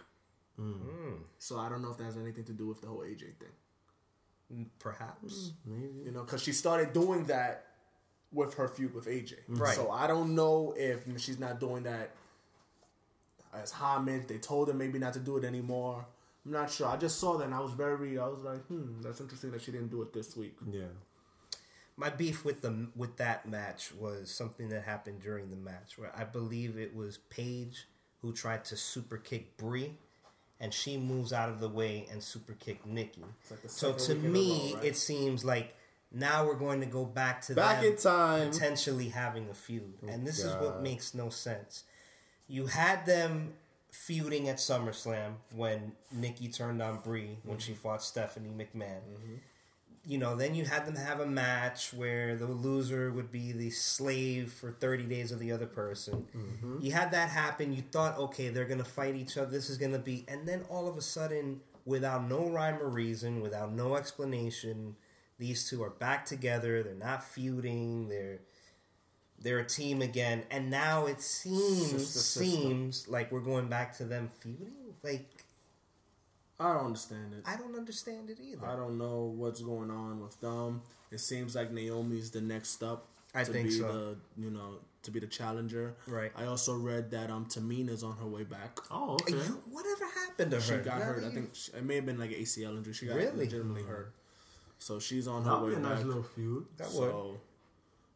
[0.58, 1.14] Hmm.
[1.40, 3.50] so I don't know if that has anything to do with the whole AJ thing.
[4.80, 5.52] Perhaps.
[5.66, 6.06] Maybe.
[6.06, 7.68] You know, because she started doing that
[8.32, 9.36] with her feud with AJ.
[9.48, 9.76] Right.
[9.76, 12.12] So I don't know if she's not doing that
[13.54, 14.28] as homage.
[14.28, 16.06] They told her maybe not to do it anymore.
[16.46, 16.88] I'm not sure.
[16.88, 18.18] I just saw that and I was very.
[18.18, 20.58] I was like, hmm, that's interesting that she didn't do it this week.
[20.72, 20.86] Yeah.
[21.98, 26.12] My beef with the with that match was something that happened during the match, where
[26.16, 27.86] I believe it was Paige
[28.22, 29.98] who tried to super kick Brie,
[30.62, 33.26] and she moves out of the way and super kicked Nikki.
[33.50, 34.86] like so to week in a me, right?
[34.86, 35.76] it seems like
[36.14, 38.52] now we're going to go back to Back them in time.
[38.52, 41.84] potentially having a feud, and this is what makes no sense.
[42.48, 43.54] You had them
[43.92, 49.02] feuding at SummerSlam when Nikki turned on Brie when she fought Stephanie McMahon.
[49.02, 49.36] Mm-hmm.
[50.04, 53.70] You know, then you had them have a match where the loser would be the
[53.70, 56.26] slave for 30 days of the other person.
[56.82, 57.72] You had that happen.
[57.72, 59.52] You thought, okay, they're going to fight each other.
[59.52, 60.26] This is going to be.
[60.28, 64.96] And then all of a sudden, without no rhyme or reason, without no explanation,
[65.38, 66.82] these two are back together.
[66.82, 68.10] They're not feuding.
[68.10, 68.40] They're
[69.42, 74.30] they're a team again, and now it seems seems like we're going back to them
[74.40, 74.94] feuding.
[75.04, 75.41] Like
[76.62, 77.44] I don't understand it.
[77.46, 78.66] I don't understand it either.
[78.66, 80.82] I don't know what's going on with them.
[81.12, 83.08] It seems like Naomi's the next up.
[83.34, 83.88] I to think be so.
[83.88, 85.96] The, you know, to be the challenger.
[86.06, 86.32] Right.
[86.36, 88.78] I also read that um Tamina's on her way back.
[88.92, 89.34] Oh, okay.
[89.34, 90.62] You- Whatever happened to her?
[90.62, 91.24] She got Now hurt.
[91.24, 92.94] I think she, it may have been like an ACL injury.
[92.94, 93.38] She got Really?
[93.46, 94.14] legitimately hurt.
[94.80, 96.66] So she's on her That'll way be a nice little feud.
[96.78, 96.94] that would.
[96.94, 97.40] So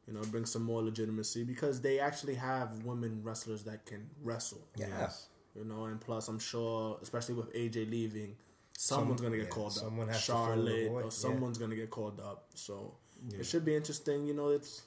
[0.08, 4.62] You know, bring some more legitimacy because they actually have women wrestlers that can wrestle.
[4.78, 5.10] Yeah.
[5.56, 8.36] You know, and plus, I'm sure, especially with AJ leaving,
[8.78, 10.16] someone's gonna get yeah, called someone up.
[10.16, 11.10] has to fill the Charlotte void, or yeah.
[11.10, 12.46] someone's gonna get called up.
[12.56, 12.94] So
[13.38, 14.28] it should be interesting.
[14.28, 14.84] You know, it's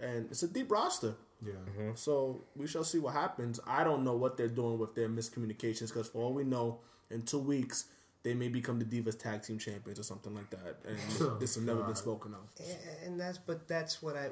[0.00, 1.14] and it's a deep roster.
[1.44, 1.52] Yeah.
[1.52, 1.90] Mm-hmm.
[1.94, 3.60] So we shall see what happens.
[3.66, 6.78] I don't know what they're doing with their miscommunications because for all we know,
[7.10, 7.86] in two weeks
[8.22, 10.98] they may become the Divas Tag Team Champions or something like that, and
[11.40, 12.40] this has never been spoken of.
[12.60, 14.30] A- and that's but that's what I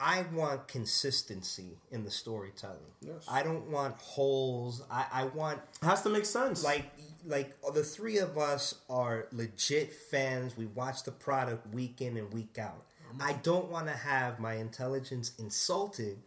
[0.00, 2.78] I want consistency in the storytelling.
[3.02, 3.26] Yes.
[3.28, 4.82] I don't want holes.
[4.90, 6.64] I, I want It has to make sense.
[6.64, 6.86] like
[7.26, 10.56] like the three of us are legit fans.
[10.56, 12.86] We watch the product week in and week out.
[13.20, 16.18] I don't want to have my intelligence insulted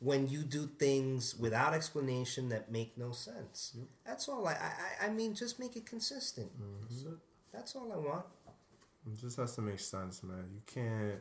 [0.00, 3.76] when you do things without explanation that make no sense.
[4.06, 4.48] That's all.
[4.48, 4.52] I,
[5.02, 6.50] I I mean, just make it consistent.
[6.58, 7.14] Mm-hmm.
[7.52, 8.24] That's all I want.
[9.06, 10.46] It just has to make sense, man.
[10.54, 11.20] You can't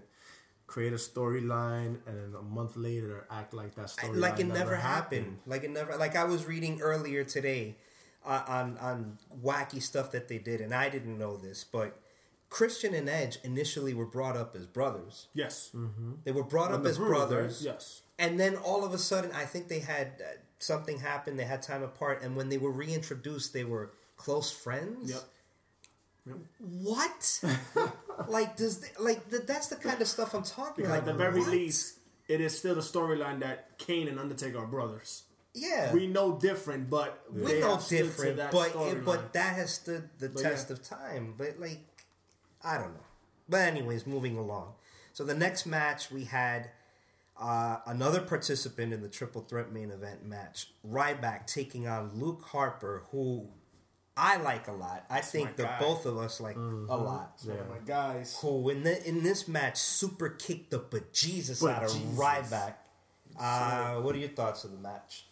[0.72, 4.48] create a storyline and then a month later act like that I- storyline like it
[4.48, 5.40] never happened.
[5.46, 5.96] Like it never.
[5.98, 7.76] Like I was reading earlier today
[8.26, 12.00] uh, on on wacky stuff that they did, and I didn't know this, but
[12.50, 15.28] Christian and Edge initially were brought up as brothers.
[15.34, 15.72] Yes,
[16.26, 17.18] They were brought up the as Brood, right?
[17.18, 17.62] brothers.
[17.64, 18.02] yes.
[18.20, 21.38] And then all of a sudden, I think they had uh, something happen.
[21.38, 25.12] They had time apart, and when they were reintroduced, they were close friends.
[25.12, 25.24] Yep.
[26.60, 27.44] What?
[28.28, 31.00] like does th- like th- that's the kind of stuff I'm talking about.
[31.00, 31.50] at the very what?
[31.50, 35.24] least, it is still a storyline that Kane and Undertaker are brothers.
[35.54, 39.34] yeah, We know different, but we know have stood to different, that but it, but
[39.34, 40.74] that has stood the But test yeah.
[40.74, 41.34] of time.
[41.38, 41.80] But like,
[42.64, 43.06] I don't know.
[43.50, 44.74] But anyways, moving along.
[45.14, 46.70] So the next match we had
[47.38, 53.04] uh, another participant in the triple threat main event match, Ryback taking on Luke Harper,
[53.12, 53.48] who
[54.24, 55.04] I like a lot.
[55.10, 55.86] I think my that guy.
[55.86, 56.90] both of us like Mm-hmm.
[56.92, 57.40] a lot.
[57.44, 58.38] One of my guys.
[58.42, 62.16] Who in the, in this match super kicked the bejesus out of Bejesus.
[62.16, 62.74] Ryback.
[63.40, 65.26] Uh, what are your thoughts of the match?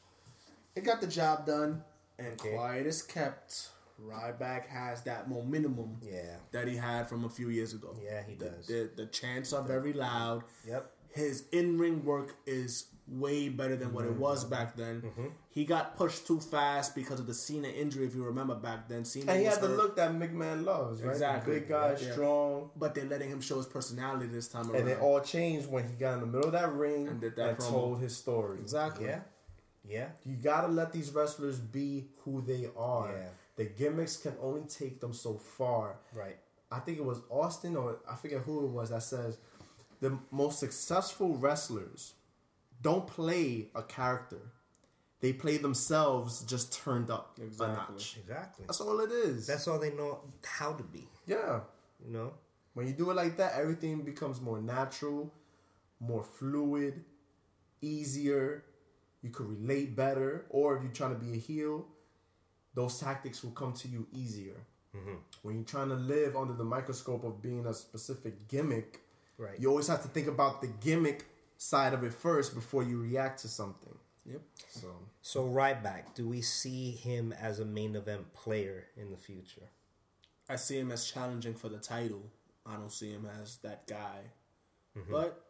[0.76, 1.84] It got the job done,
[2.18, 2.54] and Okay.
[2.56, 3.70] quiet is kept.
[4.02, 6.38] Ryback has that momentum Yeah.
[6.52, 7.96] that he had from a few years ago.
[8.02, 8.68] Yeah, he The- does.
[8.68, 10.44] The, the chants are very loud.
[10.66, 10.90] Yep.
[11.12, 15.02] His in ring work is way better than what it was back then.
[15.02, 15.26] Mm-hmm.
[15.50, 18.06] He got pushed too fast because of the Cena injury.
[18.06, 21.12] If you remember back then, Cena And he had the look that McMahon loves, right?
[21.12, 21.60] Exactly.
[21.60, 22.12] Big guy, Yeah.
[22.12, 22.70] strong.
[22.76, 24.82] but they're letting him show his personality this time around.
[24.82, 27.22] And it all changed when he got in the middle of that ring And and,
[27.22, 27.70] did that promo.
[27.70, 28.60] told his story.
[28.60, 29.08] exactly.
[29.08, 29.22] Yeah.
[29.88, 30.10] Yeah.
[30.26, 33.12] You gotta let these wrestlers be who they are.
[33.12, 33.30] Yeah.
[33.56, 35.98] The gimmicks can only take them so far.
[36.14, 36.38] Right.
[36.72, 39.38] I think it was Austin or I forget who it was that says
[40.00, 42.14] the most successful wrestlers
[42.82, 44.52] don't play a character.
[45.22, 47.66] They play themselves just turned up Exactly.
[47.66, 48.18] a notch.
[48.22, 48.66] Exactly.
[48.68, 49.48] That's all it is.
[49.48, 51.08] That's all they know how to be.
[51.26, 51.60] yeah.
[52.06, 52.34] You know.
[52.74, 55.34] When you do it like that, everything becomes more natural,
[56.00, 57.04] more fluid,
[57.82, 58.64] easier.
[59.22, 60.46] You could relate better.
[60.50, 61.86] Or if you're trying to be a heel,
[62.74, 64.66] those tactics will come to you easier.
[64.96, 65.16] Mm-hmm.
[65.42, 69.02] When you're trying to live under the microscope of being a specific gimmick,
[69.38, 69.60] Right.
[69.60, 71.26] you always have to think about the gimmick
[71.60, 73.94] side of it first before you react to something.
[74.26, 74.42] Yep.
[74.72, 74.88] So
[75.22, 79.70] So right back, do we see him as a main event player in the future?
[80.50, 82.32] I see him as challenging for the title.
[82.66, 84.32] I don't see him as that guy.
[84.98, 85.12] Mm-hmm.
[85.12, 85.44] But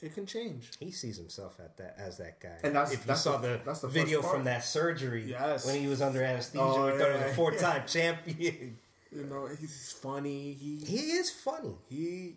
[0.00, 0.70] it can change.
[0.80, 2.58] He sees himself at that as that guy.
[2.64, 5.64] And that's- if you that's saw the- the, that's the video from that surgery, Yes.
[5.66, 8.78] when he was under anesthesia, Oh, we thought he was yeah, a four-time champion.
[9.12, 10.54] You know, he's funny.
[10.54, 11.76] He he is funny.
[11.88, 12.36] he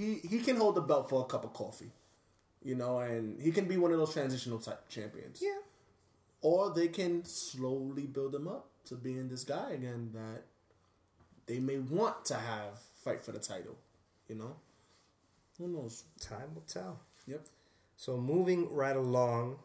[0.00, 1.92] he he can hold the belt for a cup of coffee.
[2.62, 5.40] You know, and he can be one of those transitional type champions.
[5.42, 5.60] Yeah.
[6.42, 10.42] Or they can slowly build him up to being this guy again that
[11.46, 13.76] they may want to have fight for the title.
[14.28, 14.56] You know?
[15.58, 16.04] Who knows?
[16.20, 17.00] Time will tell.
[17.26, 17.42] Yep.
[17.96, 19.58] So moving right along,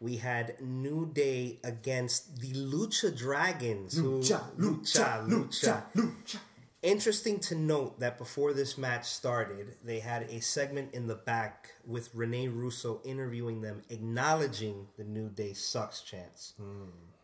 [0.00, 3.96] we had New Day against the Lucha Dragons.
[3.96, 6.38] who- Lucha, lucha, lucha, lucha.
[6.82, 11.72] Interesting to note that before this match started, they had a segment in the back
[11.84, 16.52] with Rene Russo interviewing them, acknowledging the New Day sucks chants,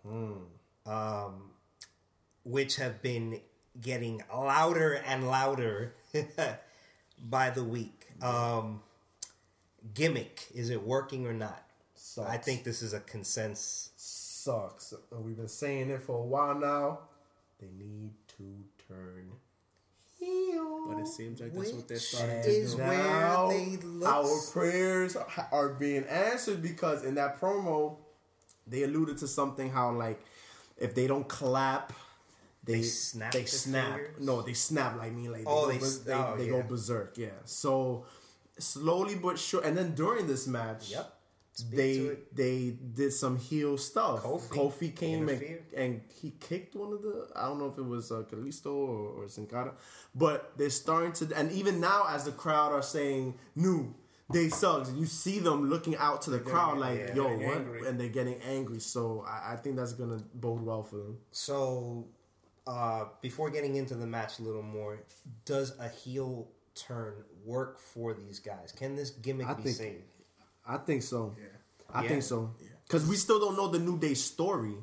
[0.05, 1.50] um,
[2.44, 3.40] which have been
[3.80, 5.94] getting louder and louder
[7.22, 8.09] by the week.
[8.20, 8.82] Um,
[9.94, 11.62] gimmick is it working or not?
[11.94, 12.28] Sucks.
[12.28, 13.90] I think this is a consensus.
[13.96, 14.92] sucks.
[14.92, 16.98] Uh, We've been saying it for a while now.
[17.61, 18.44] They need to
[18.88, 19.30] turn
[20.24, 20.86] heel.
[20.88, 22.82] But it seems like that's what they're starting to is do.
[22.82, 27.96] where Now, they look our prayers are- are being answered because in that promo
[28.66, 30.20] they alluded to something how like
[30.78, 31.92] if they don't clap
[32.64, 34.20] they, They snap they snap fingers?
[34.20, 36.50] no they snap like me like Oh, go they bers- they, oh, they yeah.
[36.52, 38.04] go berserk yeah so
[38.58, 39.62] slowly but sure.
[39.64, 41.12] And then during this match, Yep.
[41.55, 44.22] Speak they they did some heel stuff.
[44.22, 48.11] Kofi came and, and he kicked one of the I don't know if it was
[48.11, 49.74] uh, Kalisto or, or Sin Cara,
[50.14, 51.36] but they're starting to.
[51.36, 53.94] And even now, as the crowd are saying "new,"
[54.32, 54.90] they sucks.
[54.92, 57.86] You see them looking out to the crowd like, yeah, "Yo, what?" angry.
[57.86, 58.80] And they're getting angry.
[58.80, 61.18] So I, I think that's gonna bode well for them.
[61.32, 62.09] So,
[62.66, 65.00] uh, before getting into the match a little more,
[65.44, 67.12] does a heel turn
[67.44, 68.72] work for these guys?
[68.72, 70.03] Can this gimmick I be think- saved?
[70.66, 71.34] I think so.
[71.38, 71.46] Yeah.
[71.92, 72.08] I Yeah.
[72.08, 72.54] think so.
[72.86, 74.76] Because we still don't know the New Day story.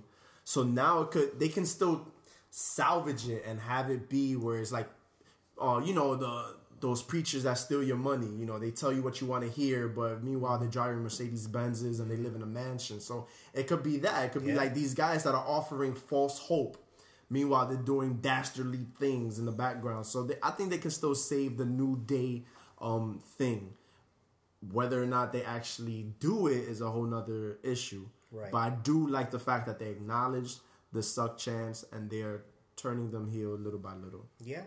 [0.44, 2.08] So now it could they can still
[2.50, 4.90] salvage it and have it be where it's like
[5.62, 9.02] uh, you know, the those preachers that steal your money, you know, they tell you
[9.04, 12.42] what you want to hear, but meanwhile they're driving Mercedes Benzes and they live in
[12.42, 13.02] a mansion.
[13.02, 14.24] So it could be that.
[14.26, 14.58] It could be Yeah.
[14.58, 16.78] like these guys that are offering false hope.
[17.30, 20.06] Meanwhile, they're doing dastardly things in the background.
[20.06, 22.46] So they, I think they can still save the New Day
[22.82, 23.74] um, thing
[24.72, 28.08] whether or not they actually do it is a whole nother issue.
[28.32, 28.52] Right.
[28.52, 30.56] But I do like the fact that they acknowledge
[30.92, 32.44] the suck chance and they're
[32.76, 34.26] turning them heel little by little.
[34.40, 34.64] Yeah,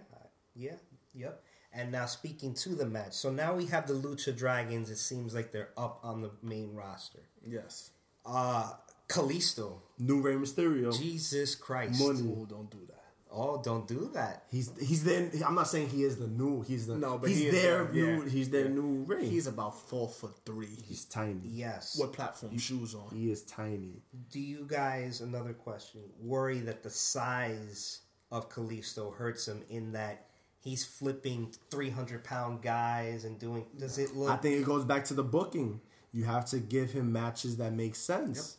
[0.55, 0.76] yeah,
[1.14, 1.43] yep.
[1.72, 4.90] And now speaking to the match, so now we have the Lucha Dragons.
[4.90, 7.20] It seems like they're up on the main roster.
[7.45, 7.90] Yes.
[8.24, 8.72] Uh
[9.09, 12.01] Kalisto, New Rey Mysterio, Jesus Christ!
[12.01, 12.34] Money.
[12.34, 13.01] Oh, don't do that.
[13.34, 14.44] Oh, don't do that.
[14.50, 15.30] he's he's there.
[15.46, 16.62] I'm not saying he is the new.
[16.62, 18.22] He's the No, but he's he their the- new.
[18.24, 18.28] yeah.
[18.28, 19.26] He's their new Ray.
[19.26, 20.76] He's about four foot three.
[20.86, 21.40] he's tiny.
[21.44, 21.98] Yes.
[21.98, 23.08] What platform shoes on?
[23.14, 24.02] He is tiny.
[24.30, 30.26] Do you guys, another question, worry that the size of Kalisto hurts him in that
[30.60, 33.66] he's flipping 300 pound guys and doing.
[33.78, 34.30] Does it look.
[34.30, 35.80] I think it goes back to the booking.
[36.12, 38.58] You have to give him matches that make sense.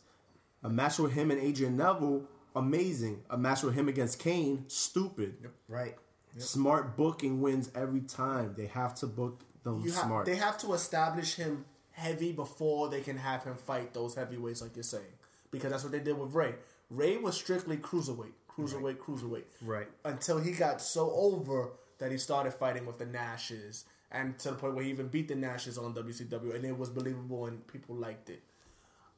[0.62, 2.24] A match with him and Adrian Neville,
[2.54, 3.22] amazing.
[3.30, 5.50] A match with him against Kane, stupid.
[5.68, 5.96] Right.
[6.38, 8.54] Smart booking wins every time.
[8.56, 10.26] They have to book them You smart.
[10.26, 14.74] they have to establish him heavy before they can have him fight those heavyweights, like
[14.76, 15.04] you're saying,
[15.52, 16.54] because that's what they did with Ray.
[16.90, 19.86] Ray was strictly cruiserweight, cruiserweight, cruiserweight, Right.
[20.04, 24.56] Until he got so over that he started fighting with the Nashes, and to the
[24.56, 27.94] point where he even beat the Nashes on WCW, and it was believable and people
[27.94, 28.42] liked it.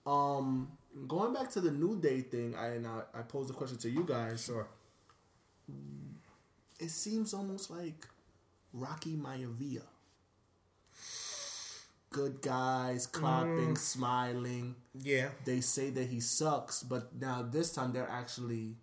[0.07, 0.71] Um,
[1.07, 3.91] going back to the New Day thing, I and I, I posed a question to
[3.91, 4.45] you guys.
[4.45, 4.67] Sure.
[6.79, 8.07] It seems almost like
[8.73, 9.83] Rocky Maivia.
[12.11, 13.79] Good guys, clapping, mm.
[13.79, 14.75] smiling.
[14.95, 15.29] Yeah.
[15.45, 18.77] They say that he sucks, but now this time they're actually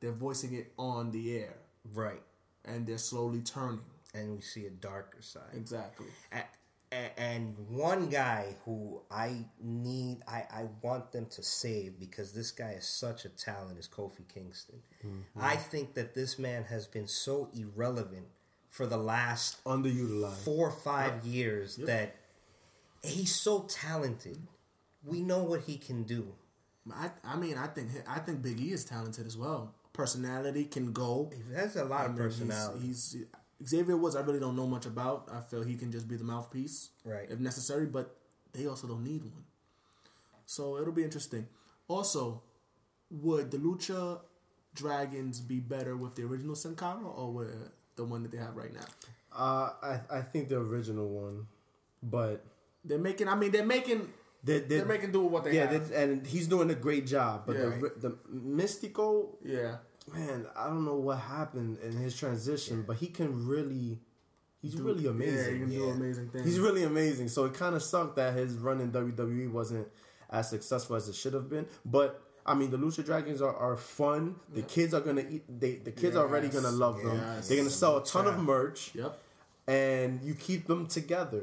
[0.00, 1.54] they're voicing it on the air,
[1.94, 2.22] Right.
[2.64, 3.80] and they're slowly turning.
[4.14, 5.54] And we see a darker side.
[5.54, 6.06] Exactly.
[6.32, 6.44] A- a-
[6.92, 12.72] and one guy who I need, I, I want them to save because this guy
[12.72, 14.76] is such a talent is Kofi Kingston.
[15.04, 15.40] Mm-hmm.
[15.40, 18.26] I think that this man has been so irrelevant
[18.70, 20.44] for the last Underutilized.
[20.44, 22.14] four or five years that
[23.02, 24.38] he's so talented.
[25.04, 26.34] We know what he can do.
[26.92, 29.74] I, I mean, I think I think Big E is talented as well.
[29.92, 31.32] Personality can go.
[31.34, 32.86] He has a lot I of mean, he's- personality.
[32.86, 33.16] He's,
[33.64, 34.16] Xavier Woods.
[34.16, 35.28] I really don't know much about.
[35.32, 37.30] I feel he can just be the mouthpiece, Right.
[37.30, 37.86] if necessary.
[37.86, 38.16] But
[38.52, 39.44] they also don't need one.
[40.46, 41.48] So it'll be interesting.
[41.88, 42.42] Also,
[43.10, 44.20] would the Lucha
[44.74, 48.56] Dragons be better with the original Sin Cara or with the one that they have
[48.56, 48.86] right now?
[49.32, 51.46] Uh, I I think the original one,
[52.02, 52.44] but
[52.84, 53.28] They're making.
[53.28, 54.12] I mean, they're making.
[54.44, 55.90] they, They're making do with what they yeah, have.
[55.90, 57.42] Yeah, and he's doing a great job.
[57.46, 57.70] But Yeah.
[57.80, 59.78] the the Mystico, yeah.
[60.12, 64.00] Man, I don't know what happened in his transition, but he can really,
[64.62, 65.36] he's really amazing.
[65.36, 66.44] Yeah, you can do amazing things.
[66.44, 67.28] He's really amazing.
[67.28, 69.88] So it kind of sucked that his run in WWE wasn't
[70.30, 71.66] as successful as it should have been.
[71.84, 74.36] But I mean, the Lucha Dragons are, are fun.
[74.54, 75.44] The kids are gonna eat.
[75.48, 77.20] They the kids are already gonna love them.
[77.48, 78.92] They're gonna sell a ton of merch.
[78.94, 79.18] Yep.
[79.68, 81.42] and you keep them together.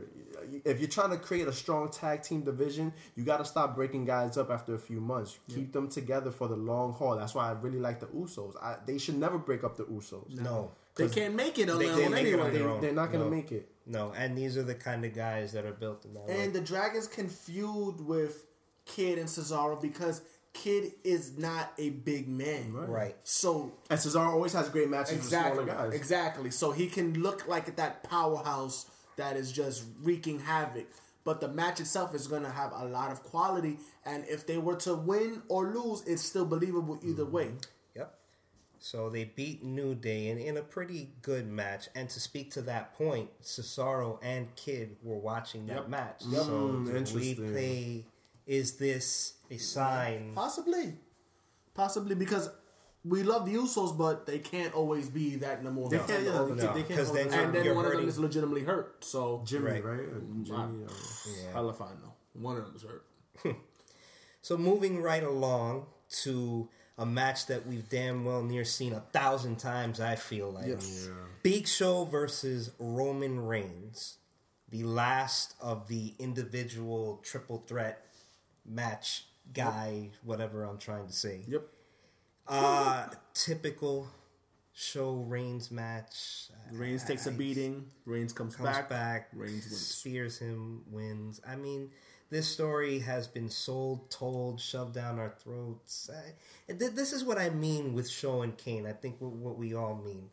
[0.66, 4.06] If you're trying to create a strong tag team division, you got to stop breaking
[4.06, 5.38] guys up after a few months.
[5.54, 7.16] Keep them together for the long haul.
[7.18, 8.56] That's why I really like the Usos.
[8.62, 10.40] I, they should never break up the Usos.
[10.40, 10.72] no.
[10.96, 12.58] They can't make it on They their can't own make it on anyway.
[12.60, 12.82] their own.
[12.82, 13.36] They, are not going to No.
[13.36, 13.68] make it.
[13.88, 16.44] No, and these are the kind of guys that are built in that way.
[16.44, 18.46] And the Dragons can feud with
[18.86, 20.22] Kid and Cesaro because
[20.54, 22.74] Kid is not a big man.
[22.76, 23.16] Right.
[23.24, 26.00] So And Cesaro always has great matches exactly, with smaller guys.
[26.00, 26.52] exactly.
[26.52, 28.86] So he can look like that powerhouse
[29.18, 30.88] that is just wreaking havoc.
[31.26, 34.58] But the match itself is going to have a lot of quality, and if they
[34.58, 37.52] were to win or lose, it's still believable either way.
[37.96, 38.14] Yep.
[38.80, 41.88] So they beat New Day in, in a pretty good match.
[41.96, 46.24] And to speak to that point, Cesaro and Kid were watching that match.
[46.24, 48.06] So Mm, do we play,
[48.46, 50.34] is this a sign?
[50.36, 50.96] Possibly,
[51.74, 52.50] possibly because
[53.06, 55.92] we love the Usos, but they can't always be that number one.
[55.92, 56.74] They can't, yeah, all they time.
[56.74, 59.04] can't- they can't then and then you're one of them is legitimately hurt.
[59.04, 59.84] So Jimmy, Right.
[59.84, 60.00] right?
[60.00, 60.90] Or Jimmy, uh,
[61.28, 61.52] Yeah.
[61.54, 62.14] hell if I know.
[62.34, 63.06] One of them is hurt.
[64.42, 65.86] So moving right along
[66.24, 70.02] to a match that we've damn well near seen a thousand times.
[70.02, 71.08] I feel like Yes.
[71.44, 74.18] Big Show versus Roman Reigns,
[74.68, 78.06] the last of the individual triple threat
[78.66, 81.46] match guy, whatever I'm trying to say.
[81.48, 81.66] Yep.
[82.48, 84.08] Uh typical
[84.74, 86.48] show Reigns match.
[86.72, 87.86] Reigns takes a I- beating.
[88.06, 88.90] Reigns comes, comes back.
[88.90, 89.78] back, Reigns wins.
[89.88, 91.40] spears him, wins.
[91.48, 91.92] I mean,
[92.30, 96.10] this story has been sold, told, shoved down our throats.
[96.70, 98.86] I, th- this is what I mean with Show and Kane.
[98.88, 100.30] I think what, what we all mean.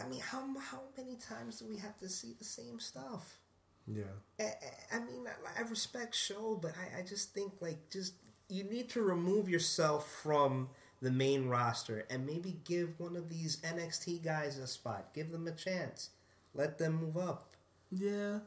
[0.00, 3.38] I mean, how how many times do we have to see the same stuff?
[3.86, 4.04] yeah.
[4.38, 8.14] I, I- I mean, I, I respect show, but I, I just think like just
[8.50, 10.68] you need to remove yourself from
[11.02, 15.14] the main roster and maybe give one of these NXT guys a spot.
[15.14, 16.10] Give them a chance.
[16.54, 17.56] Let them move up.
[17.90, 18.38] Yeah,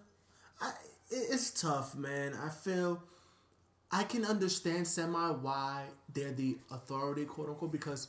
[0.62, 0.72] I,
[1.10, 2.34] it's tough, man.
[2.34, 3.02] I feel
[3.92, 8.08] I can understand semi why they're the authority, quote unquote, because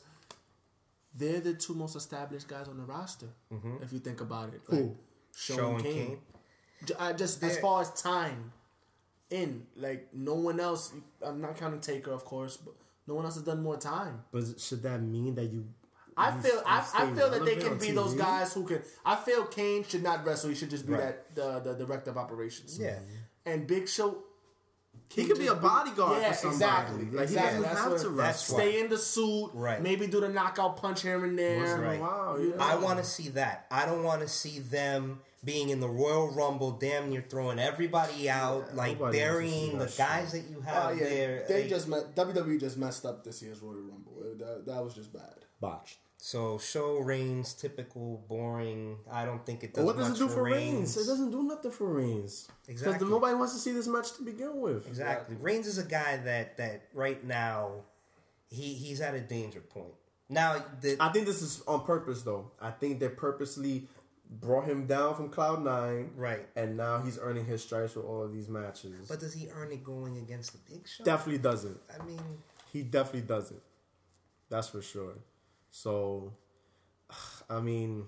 [1.13, 3.27] they're the two most established guys on the roster.
[3.53, 3.83] Mm-hmm.
[3.83, 4.91] If you think about it, like,
[5.35, 5.93] Shawn Shawn Kane.
[5.93, 6.17] Kane.
[6.85, 8.51] J- I just as far as time
[9.29, 10.93] in, like no one else.
[11.25, 12.73] I'm not counting Taker, of course, but
[13.07, 14.23] no one else has done more time.
[14.31, 15.65] But should that mean that you?
[16.17, 18.81] I you- feel I, I feel that they can be those guys who can.
[19.05, 20.49] I feel Kane should not wrestle.
[20.49, 21.01] He should just be Right.
[21.35, 22.77] that the the director of operations.
[22.79, 22.99] Yeah.
[23.45, 24.19] and Big Show.
[25.09, 26.55] He could be a bodyguard Yeah, for somebody.
[26.55, 27.05] exactly.
[27.11, 27.57] Like exactly.
[27.57, 28.57] he doesn't have to wrestle.
[28.57, 29.51] Stay in the suit.
[29.53, 29.79] Right.
[29.81, 31.57] Maybe do the knockout punch here and there.
[31.57, 31.99] Once in a Right.
[31.99, 32.55] while, yeah.
[32.59, 33.67] I want to see that.
[33.69, 38.29] I don't want to see them being in the Royal Rumble, damn near throwing everybody
[38.29, 41.45] out, like to see burying the guys that you have Oh yeah, there.
[41.47, 44.13] they Like, just met, WWE just messed up this year's Royal Rumble.
[44.39, 45.35] That, that was just bad.
[45.61, 45.99] botched.
[46.17, 48.97] So show Reigns typical boring.
[49.11, 49.85] I don't think it does.
[49.85, 50.97] what does it do for Reigns?
[50.97, 52.47] It doesn't do nothing for Reigns.
[52.65, 53.07] Because Exactly.
[53.09, 54.87] nobody wants to see this match to begin with.
[54.87, 55.35] Exactly.
[55.39, 57.83] Reigns is a guy that that right now
[58.49, 59.93] he he's at a danger point.
[60.27, 62.49] Now the I think this is on purpose, though.
[62.59, 63.87] I think they're purposely
[64.29, 66.47] brought him down from Cloud Nine, right.
[66.55, 69.07] and now he's earning his stripes with all of these matches.
[69.07, 71.03] But does he earn it going against the Big Show?
[71.03, 71.77] definitely doesn't.
[71.99, 72.21] I mean,
[72.71, 73.61] He definitely doesn't.
[74.49, 75.13] That's for sure.
[75.71, 76.33] So,
[77.49, 78.05] I mean,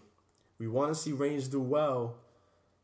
[0.60, 2.16] we want to see Reigns do well,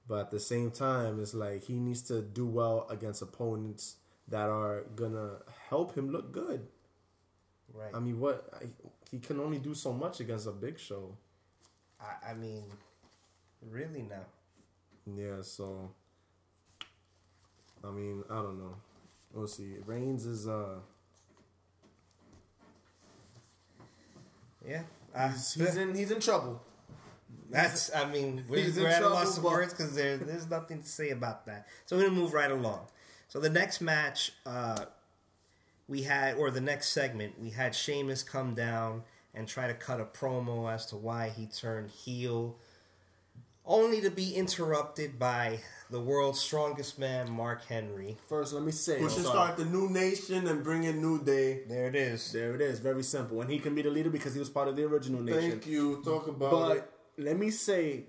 [0.08, 4.50] but at the same time, it's like he needs to do well against opponents that
[4.50, 5.38] are gonna
[5.70, 6.68] help him look good.
[7.74, 7.92] right.
[7.94, 8.66] I mean, what I,
[9.12, 11.18] he can only do so much against a big show.
[12.00, 12.64] I, I mean,
[13.70, 14.26] really now.
[15.06, 15.90] Yeah, so
[17.84, 18.76] I mean, I don't know.
[19.34, 19.76] We'll see.
[19.86, 20.80] Reigns is uh
[24.68, 24.84] Yeah.
[25.14, 26.62] Uh, He's, he's in he's in trouble.
[27.50, 30.88] That's, I mean, we're, we're at a loss of words because there, there's nothing to
[30.88, 31.68] say about that.
[31.86, 32.88] So we're to move right along.
[33.28, 34.86] So the next match, uh,
[35.88, 39.04] we had, or the next segment, we had Sheamus come down
[39.36, 42.56] and try to cut a promo as to why he turned heel,
[43.66, 45.60] only to be interrupted by
[45.90, 48.18] the world's strongest man, Mark Henry.
[48.28, 51.64] First, let me say, we should start the new nation and bring in New Day.
[51.68, 52.32] There it is.
[52.32, 52.80] There it is.
[52.80, 53.42] Very simple.
[53.42, 55.52] And he can be the leader because he was part of the original nation.
[55.52, 56.02] Thank you.
[56.04, 56.90] Talk about But it.
[57.18, 58.06] let me say,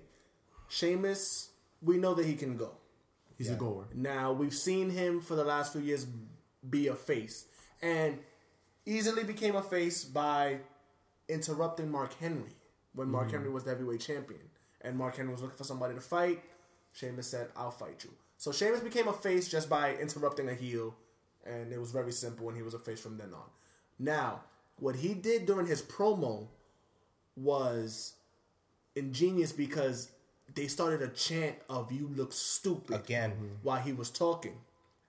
[0.67, 1.49] Sheamus,
[1.81, 2.71] we know that he can go.
[3.37, 3.85] He's a goer.
[3.93, 6.07] Now we've seen him for the last few years
[6.67, 7.45] be a face,
[7.81, 8.19] and
[8.85, 10.59] easily became a face by
[11.27, 12.55] interrupting Mark Henry
[12.93, 13.35] when Mark mm-hmm.
[13.35, 14.39] Henry was the heavyweight champion,
[14.85, 16.41] and Mark Henry was looking for somebody to fight.
[16.93, 20.95] Sheamus said, "I'll fight you." So Sheamus became a face just by interrupting a heel,
[21.45, 23.49] and it was very simple, and he was a face from then on.
[23.97, 24.43] Now,
[24.77, 26.47] what he did during his promo
[27.35, 28.13] was
[28.95, 30.11] ingenious because
[30.53, 33.57] they started a chant of "You look stupid" Again.
[33.61, 34.61] while he was talking.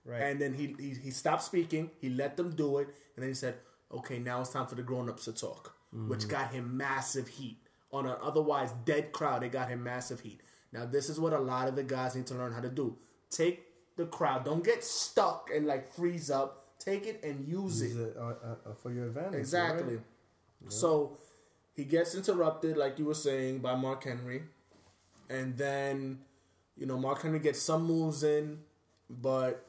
[0.03, 0.21] Right.
[0.21, 1.91] And then he, he he stopped speaking.
[1.99, 3.55] He let them do it, and then he said,
[3.91, 6.29] "Okay, now it's time for the grown ups to talk," which mm-hmm.
[6.29, 7.66] got him massive heat
[7.97, 9.43] on an otherwise dead crowd.
[9.43, 10.41] It got him massive heat.
[10.71, 12.97] Now this is what a lot of the guys need to learn how to do:
[13.29, 14.45] take the crowd.
[14.45, 16.63] Don't get stuck and like freeze up.
[16.79, 17.89] Take it and use it.
[17.89, 19.39] Use it, uh, uh, uh, for your advantage.
[19.39, 19.95] Exactly.
[19.95, 20.71] right?
[20.71, 21.17] So
[21.75, 24.43] he gets interrupted, like you were saying, by Mark Henry,
[25.29, 26.19] and then
[26.77, 28.59] you know Mark Henry gets some moves in,
[29.09, 29.65] but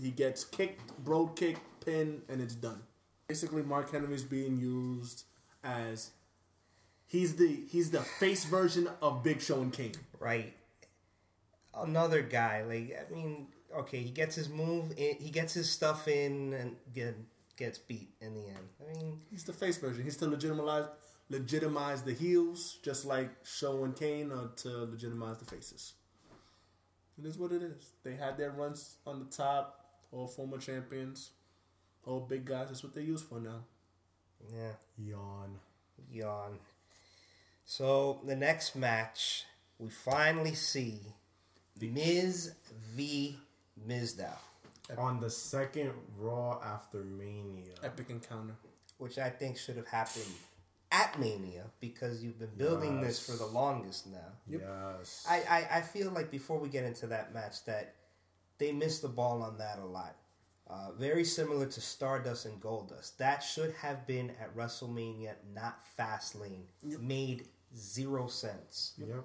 [0.00, 2.82] he gets kicked, Brogue Kick, pin, and it's done.
[3.28, 5.24] Basically, Mark Henry's being used
[5.62, 6.10] as
[7.14, 9.94] he's the he's the face version of Big Show and Kane.
[10.18, 10.52] right?
[11.74, 13.46] Another guy, like I mean,
[13.76, 17.16] okay, he gets his move, in, he gets his stuff in, and get
[17.56, 18.68] gets beat in the end.
[18.80, 20.02] I mean, He's the face version.
[20.02, 20.86] He's to legitimize
[21.30, 25.94] legitimize the heels, just like Show and Kane are to legitimize the faces.
[27.16, 27.92] It is what it is.
[28.02, 31.30] They had their runs on the top, all former champions,
[32.06, 32.68] all big guys.
[32.68, 33.60] That's what they use for now.
[34.52, 35.58] yeah, Yawn.
[36.10, 36.58] yawn.
[37.64, 39.44] So the next match,
[39.78, 41.00] we finally see
[41.80, 42.52] Miz
[42.94, 43.38] v
[43.88, 44.36] Mizdow,
[44.98, 47.74] On the second Raw after Mania.
[47.82, 48.54] Epic encounter.
[48.98, 50.32] which I think should have happened
[50.92, 54.30] at Mania because you've been building this for the longest now.
[54.46, 55.26] Yes.
[55.28, 57.96] I, I, I feel like before we get into that match that
[58.58, 60.16] they missed the ball on that a lot.
[60.70, 63.18] Uh, very similar to Stardust and Goldust.
[63.18, 66.64] That should have been at WrestleMania, not Fastlane.
[67.00, 68.92] Made zero sense.
[68.98, 69.24] Yep.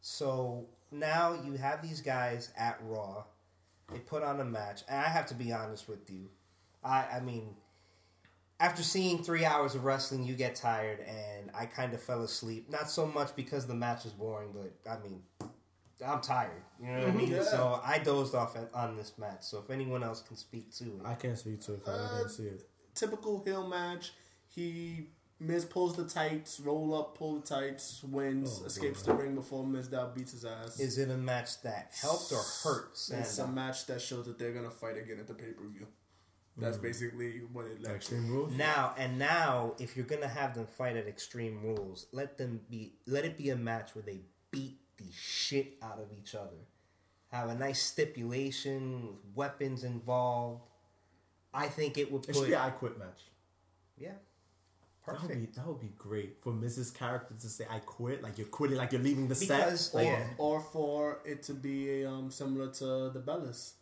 [0.00, 3.24] So now you have these guys at Raw.
[3.92, 6.28] They put on a match, and I have to be honest with you.
[6.84, 7.54] I I mean,
[8.60, 12.70] after seeing three hours of wrestling, you get tired, and I kind of fell asleep.
[12.70, 15.22] Not so much because the match was boring, but I mean,
[16.06, 16.62] I'm tired.
[16.80, 17.18] You know what I mm-hmm.
[17.18, 17.30] mean?
[17.32, 17.42] Yeah.
[17.42, 19.42] So I dozed off at, on this match.
[19.42, 22.16] So if anyone else can speak to it, I can't speak to it because I
[22.16, 22.68] didn't uh, see it.
[22.94, 24.12] Typical heel match.
[24.48, 25.08] He
[25.40, 29.64] Miz pulls the tights, roll up, pull the tights, wins, Oh, escapes the ring before
[29.64, 30.78] Mizdow beats his ass.
[30.78, 32.92] is it a match that helped or hurt?
[32.92, 35.86] It's a match that shows that they're gonna fight again at the pay per view.
[36.58, 36.82] That's hmm.
[36.82, 37.96] basically what it led to.
[37.96, 38.52] Extreme Rules?
[38.52, 42.94] Now and now, if you're gonna have them fight at Extreme Rules, let them be.
[43.06, 44.20] Let it be a match where they
[44.50, 46.66] beat the shit out of each other.
[47.32, 50.64] Have a nice stipulation with weapons involved.
[51.54, 53.22] I think it would It should be an I Quit match.
[53.96, 54.12] Yeah,
[55.12, 56.92] That would, be, that would be great for Mrs.
[56.94, 58.22] Character to say, I quit.
[58.22, 60.00] Like you're quitting, like you're leaving the Because- set.
[60.00, 60.26] Or, Yeah.
[60.38, 63.72] or for it to be um, similar to the Bellas.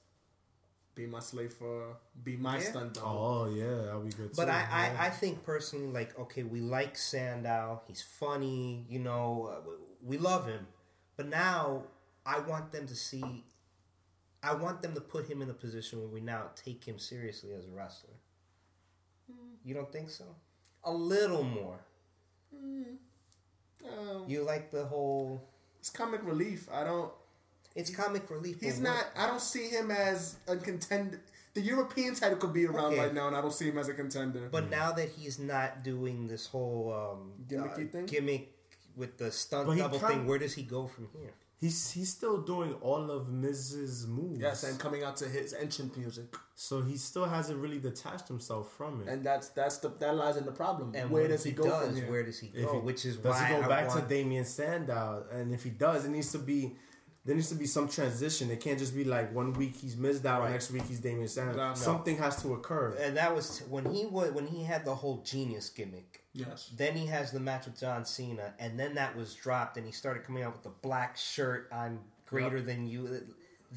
[0.95, 2.71] Be my slave for be my Yeah.
[2.71, 3.09] stunt double.
[3.11, 4.51] Oh, yeah, that would be good But too.
[4.51, 4.97] I, yeah.
[5.01, 7.83] I, I think personally, like, okay, we like Sandow.
[7.87, 9.71] He's funny, you know, uh,
[10.03, 10.67] we love him.
[11.17, 11.85] But now
[12.27, 13.45] I want them to see,
[14.43, 17.53] I want them to put him in a position where we now take him seriously
[17.53, 18.15] as a wrestler.
[19.65, 20.25] You don't think so?
[20.85, 21.79] A little more.
[23.85, 25.43] Um, You like the whole,
[25.79, 26.69] it's comic relief.
[26.73, 27.13] I don't.
[27.75, 28.61] it's comic relief.
[28.61, 29.07] He's but what- not.
[29.17, 31.21] I don't see him as a contender.
[31.55, 32.99] The European title could be around Okay.
[33.01, 34.49] right now, and I don't see him as a contender.
[34.51, 38.07] But now that he's not doing this whole um, Gimmicky uh, thing?
[38.07, 38.53] gimmick
[38.97, 41.33] with the stunt double thing, where does he go from here?
[41.61, 44.39] He's he's still doing all of Miz's moves.
[44.41, 48.73] yes, and coming out to his entrance music, so he still hasn't really detached himself
[48.77, 49.09] from it.
[49.09, 50.93] and that's that's the that lies in the problem.
[50.95, 52.09] And where does he, go does, from here?
[52.11, 52.75] Where does he go?
[52.75, 55.25] he- Which is why does why he go I back want, to Damien Sandow?
[55.33, 56.77] And if he does, it needs to be
[57.25, 58.51] there needs to be some transition.
[58.53, 60.53] It can't just be like one week he's Mizdow, Right.
[60.53, 61.57] next week he's Damien Sandow.
[61.57, 61.75] No, no.
[61.75, 62.97] Something has to occur.
[63.01, 66.23] and that was when he was when he had the whole genius gimmick.
[66.47, 66.71] Yes.
[66.77, 69.93] Then he has the match with John Cena, and then that was dropped, and he
[69.93, 71.69] started coming out with the black shirt.
[71.73, 73.23] I'm greater than you.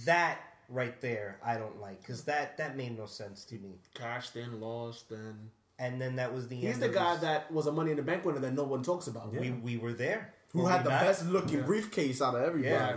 [0.05, 0.39] That
[0.69, 3.79] right there, I don't like because that that made no sense to me.
[3.93, 5.49] Cashed in, lost, and
[5.79, 8.03] And then that was the he's the guy his- that was a Money in the
[8.03, 9.31] Bank winner that no one talks about.
[9.33, 10.33] we we were there.
[10.53, 11.01] Who had the not?
[11.01, 12.73] best looking briefcase out of everybody?
[12.73, 12.95] Yeah,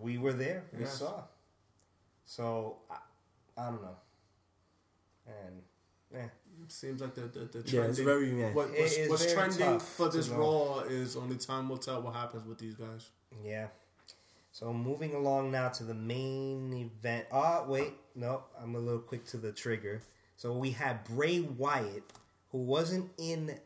[0.00, 0.64] we were there.
[0.72, 0.98] We Yes.
[0.98, 1.24] saw.
[2.24, 2.96] So I,
[3.60, 3.96] I don't know.
[5.26, 5.62] And
[6.12, 6.28] yeah.
[6.68, 8.52] Seems like the the, the Yeah, it's trending- very yeah.
[8.52, 10.36] What, what's is what's very trending for this know.
[10.38, 13.10] Raw is only time will tell what happens with these guys.
[13.42, 13.68] Yeah.
[14.52, 17.26] So moving along now to the main event.
[17.32, 17.92] Oh, wait.
[18.14, 20.02] No, I'm a little quick to the trigger.
[20.36, 22.04] So we had Bray Wyatt,
[22.52, 23.58] who wasn't in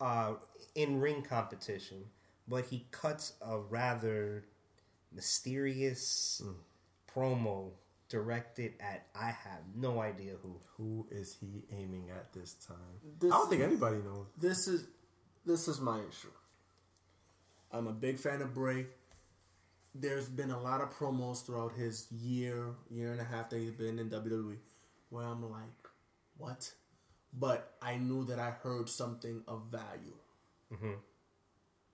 [0.00, 0.34] uh,
[0.74, 2.04] in ring competition,
[2.46, 4.44] but he cuts a rather
[5.12, 6.42] mysterious
[7.12, 7.70] promo
[8.08, 10.60] directed at I have no idea who.
[10.76, 13.00] Who is he aiming at this time?
[13.18, 14.26] This- I don't think anybody knows.
[14.38, 14.86] This is
[15.44, 16.32] this is my issue.
[17.70, 18.86] I'm a big fan of Bray.
[19.94, 23.72] There's been a lot of promos throughout his year, year and a half that he's
[23.72, 24.56] been in WWE,
[25.10, 25.88] where I'm like,
[26.36, 26.72] what?
[27.32, 30.16] But I knew that I heard something of value.
[30.72, 30.94] Mm-hmm.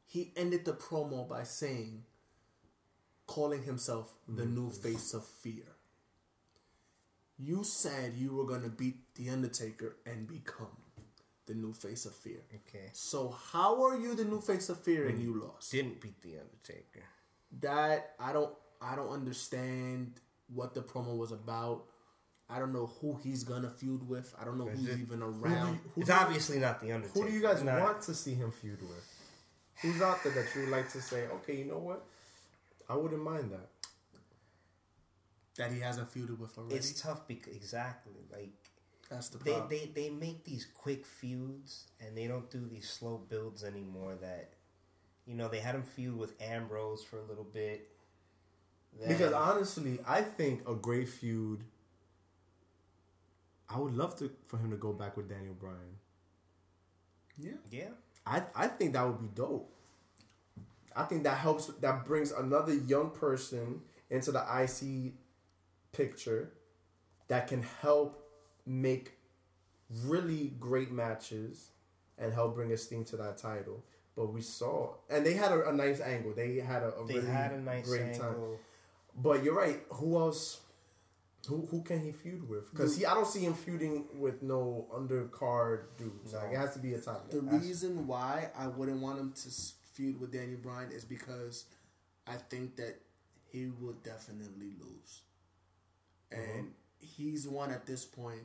[0.07, 2.05] He ended the promo by saying,
[3.27, 4.55] calling himself the mm-hmm.
[4.55, 5.65] new face of fear.
[7.43, 10.77] You said you were going to beat The Undertaker and become
[11.47, 12.43] the new face of fear.
[12.55, 12.91] Okay.
[12.93, 15.25] So how are you the new face of fear and hmm.
[15.25, 15.73] you lost?
[15.73, 17.07] Didn't beat The Undertaker.
[17.61, 20.13] That I don't I don't understand
[20.55, 21.85] what the promo was about.
[22.49, 24.35] I don't know who he's gonna feud with.
[24.41, 25.81] I don't know who's even around.
[25.95, 27.21] Who It's do you- obviously not The Undertaker.
[27.21, 29.17] Who do you guys Not- want to see him feud with?
[29.83, 32.05] Who's out there that you would like to say, okay, you know what?
[32.89, 33.71] I wouldn't mind that.
[35.61, 36.77] That he hasn't feuded with already.
[36.77, 38.51] It's tough because exactly like
[39.11, 39.69] That's the they, problem.
[39.71, 44.17] they they make these quick feuds and they don't do these slow builds anymore.
[44.21, 44.55] That
[45.27, 47.89] you know they had him feud with Ambrose for a little bit.
[48.99, 51.65] Then- Because honestly, I think a great feud.
[53.71, 55.99] I would love to for him to go back with Daniel Bryan.
[57.39, 57.53] yeah.
[57.71, 57.89] yeah,
[58.27, 59.73] I I think that would be dope.
[60.95, 61.67] I think that helps.
[61.81, 65.15] That brings another young person into the IC
[65.93, 66.53] picture
[67.29, 68.23] that can help
[68.67, 69.13] make
[70.05, 71.71] really great matches
[72.19, 73.85] and help bring esteem to that title.
[74.17, 76.33] But we saw, and they had a, a nice angle.
[76.35, 78.29] They had a, a they really had a nice great time.
[78.29, 78.59] angle.
[79.17, 79.81] But you're right.
[79.95, 80.61] Who else?
[81.49, 82.71] Who who can he feud with?
[82.71, 86.35] Because he, I don't see him feuding with no undercard dudes.
[86.35, 87.31] Like it has to be a top.
[87.31, 87.57] The guy.
[87.57, 89.51] reason why I wouldn't want him to
[89.95, 91.65] feud with Daniel Bryan is because
[92.27, 93.01] I think that
[93.51, 95.23] he will definitely lose,
[96.31, 98.43] and he's one at this point.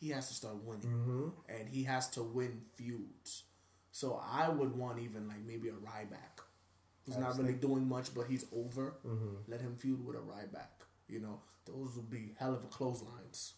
[0.00, 1.28] He has to start winning, mm-hmm.
[1.48, 3.44] and he has to win feuds.
[3.92, 6.42] So I would want even like maybe a Ryback,
[7.04, 8.94] He's not really doing much, but he's over.
[9.06, 9.50] Mm-hmm.
[9.50, 10.86] Let him feud with a Ryback.
[11.08, 13.54] You know, those would be hell of a clotheslines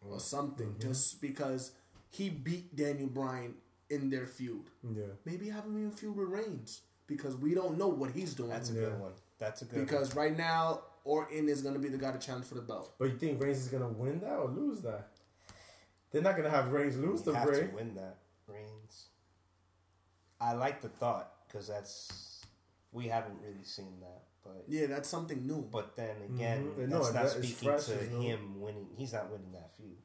[0.00, 0.68] or something.
[0.68, 0.88] Mm-hmm.
[0.88, 1.72] Just because
[2.10, 3.54] he beat Daniel Bryan
[3.90, 4.70] in their feud.
[4.82, 5.04] Yeah.
[5.24, 8.50] Maybe have him even feud with Reigns because we don't know what he's doing.
[8.50, 8.80] That's a Yeah.
[8.80, 9.12] good one.
[9.38, 12.54] That's a good because right now Orton is gonna be the guy to challenge for
[12.56, 12.94] the belt.
[12.98, 15.08] But you think Reigns is gonna win that or lose that?
[16.10, 17.24] They're not gonna have Reigns lose one.
[17.26, 17.60] the You have Bray.
[17.68, 18.16] to win that
[18.48, 19.06] Reigns.
[20.40, 22.42] I like the thought because that's
[22.92, 25.62] we haven't really seen that, but Yeah, that's something new.
[25.62, 26.88] but then again, Mhm.
[26.88, 28.20] No, that's not that is speaking fresh, to it's new.
[28.20, 28.88] him winning.
[28.96, 29.98] He's not winning that feud.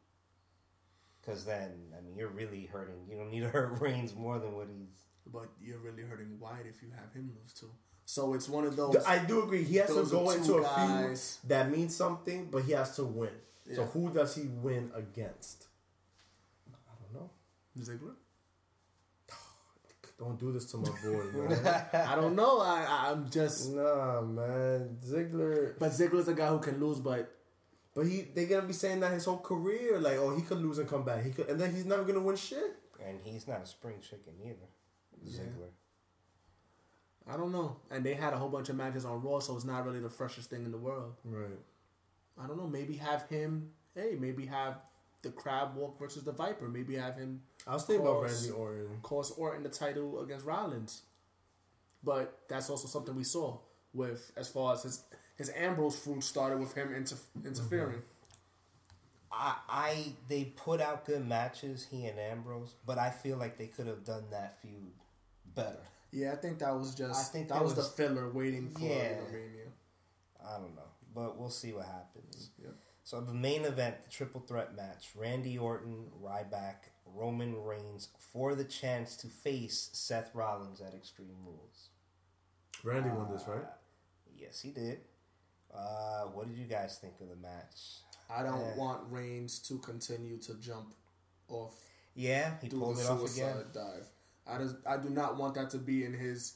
[1.21, 3.07] Because then, I mean, you're really hurting.
[3.09, 4.89] You don't need to hurt Reigns more than what he's.
[5.25, 7.71] But you're really hurting Wyatt if you have him lose too.
[8.11, 8.97] So it's one of those.
[9.07, 9.63] I do agree.
[9.63, 11.39] He has to go into a guys.
[11.41, 13.29] feud that means something, but he has to win.
[13.73, 15.67] So who does he win against?
[16.69, 17.29] I don't know.
[17.79, 18.15] Ziggler?
[20.19, 21.87] Don't do this to my boy, man.
[21.93, 22.59] I don't know.
[22.59, 23.71] I, I I'm just.
[23.71, 24.97] nah, man.
[25.01, 25.79] Ziggler.
[25.79, 27.33] But Ziggler's a guy who can lose, but
[27.95, 30.79] But he, they're gonna be saying that his whole career, like, oh, he could lose
[30.79, 31.23] and come back.
[31.23, 32.75] He could, and then he's never gonna win shit.
[33.07, 34.69] And he's not a spring chicken either.
[35.25, 35.71] Ziggler.
[37.31, 37.77] I don't know.
[37.89, 40.09] And they had a whole bunch of matches on Raw, so it's not really the
[40.09, 41.13] freshest thing in the world.
[41.23, 41.59] Right.
[42.41, 42.67] I don't know.
[42.67, 43.69] Maybe have him.
[43.95, 44.77] Hey, maybe have
[45.21, 46.67] the Crab Walk versus the Viper.
[46.67, 48.23] Maybe have him I was thinking about.
[48.23, 48.99] Randy Orton.
[49.03, 51.03] cost Orton the title against Rollins.
[52.03, 53.59] But that's also something we saw
[53.93, 55.03] with as far as his
[55.37, 57.15] his Ambrose feud started with him inter-
[57.45, 57.97] interfering.
[57.97, 58.05] Mm-hmm.
[59.31, 63.67] I, I they put out good matches, he and Ambrose, but I feel like they
[63.67, 64.91] could have done that feud
[65.55, 65.79] better.
[66.11, 68.69] Yeah, I think that was just I think that that was, was- the filler waiting
[68.69, 69.15] for Yeah.
[69.15, 69.67] WrestleMania.
[70.45, 72.49] I don't know, but we'll see what happens.
[72.61, 72.73] Yep.
[73.03, 78.63] So the main event, the triple threat match: Randy Orton, Ryback, Roman Reigns for the
[78.63, 81.89] chance to face Seth Rollins at Extreme Rules.
[82.83, 83.65] Randy won this, right?
[84.37, 85.01] Yes, he did.
[85.73, 88.01] Uh, what did you guys think of the match?
[88.29, 88.75] I don't Yeah.
[88.75, 90.93] want Reigns to continue to jump
[91.47, 91.73] off
[92.15, 93.65] Yeah, he pulled the it off again.
[93.73, 94.07] dive.
[94.47, 96.53] I just I do not want that to be in his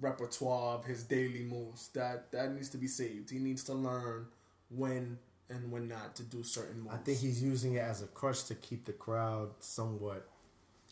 [0.00, 1.88] repertoire of his daily moves.
[1.88, 3.30] That that needs to be saved.
[3.30, 4.26] He needs to learn
[4.70, 5.18] when
[5.50, 6.94] and when not to do certain moves.
[6.94, 10.28] I think he's using it as a crutch to keep the crowd somewhat.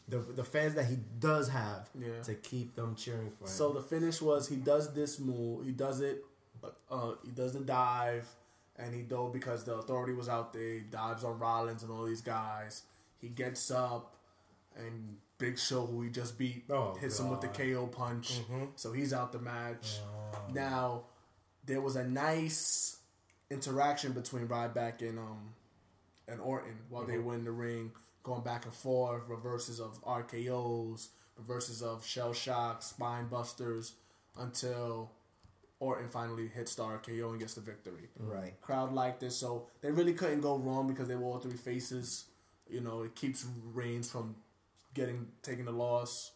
[0.08, 2.20] The, the fans that he does have Yeah.
[2.24, 3.48] to keep them cheering for him.
[3.50, 5.64] So the finish was he does this move.
[5.64, 6.24] He does it.
[6.90, 8.28] Uh, he does the dive,
[8.76, 10.74] and he dove because the authority was out there.
[10.74, 12.82] He dives on Rollins and all these guys.
[13.20, 14.14] He gets up,
[14.76, 18.40] and Big Show, who he just beat, Oh, hits him with the KO punch.
[18.76, 19.98] So he's out the match.
[20.54, 21.02] Now
[21.66, 22.98] there was a nice
[23.50, 25.54] interaction between Ryback and um
[26.28, 27.90] and Orton while they were in the ring,
[28.22, 33.94] going back and forth, reverses of RKO's, reverses of shell shock, spine busters,
[34.38, 35.10] until
[35.80, 38.08] Orton finally hits the RKO and gets the victory.
[38.16, 38.54] Right.
[38.60, 42.26] Crowd liked this, so they really couldn't go wrong because they were all three faces.
[42.70, 43.44] You know, it keeps
[43.74, 44.36] Reigns from
[44.94, 46.32] getting taking the loss.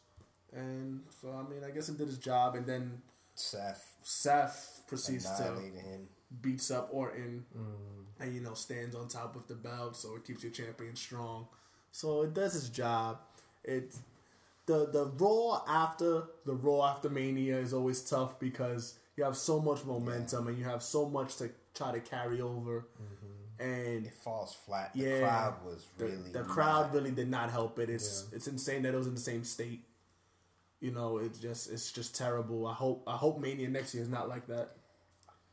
[0.52, 3.02] And so I mean I guess it did its job and then
[3.34, 6.08] Seth Seth proceeds to him.
[6.40, 8.22] beats up Orton mm.
[8.24, 11.46] and you know stands on top of the belt, so it keeps your champion strong.
[11.92, 13.18] So it does its job.
[13.62, 13.94] It
[14.66, 19.60] the the Raw after the Raw after Mania is always tough because you have so
[19.60, 23.15] much momentum and you have so much to try to carry over, mm.
[23.58, 24.92] And It falls flat.
[24.94, 26.94] The yeah, crowd was the, really the crowd mad.
[26.94, 27.90] really did not help it.
[27.90, 29.84] It's it's insane that it was in the same state.
[30.80, 32.66] You know, it's just it's just terrible.
[32.66, 34.76] I hope I hope Mania next year is not like that.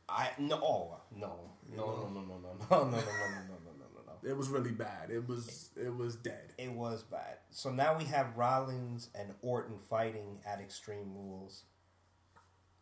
[0.08, 2.96] I no oh, no no no no no no no no no no no no
[2.96, 4.30] no no no no.
[4.30, 5.10] it was really bad.
[5.10, 6.52] It was it was dead.
[6.58, 7.38] It was bad.
[7.50, 11.62] So now we have Rollins and Orton fighting at Extreme Rules.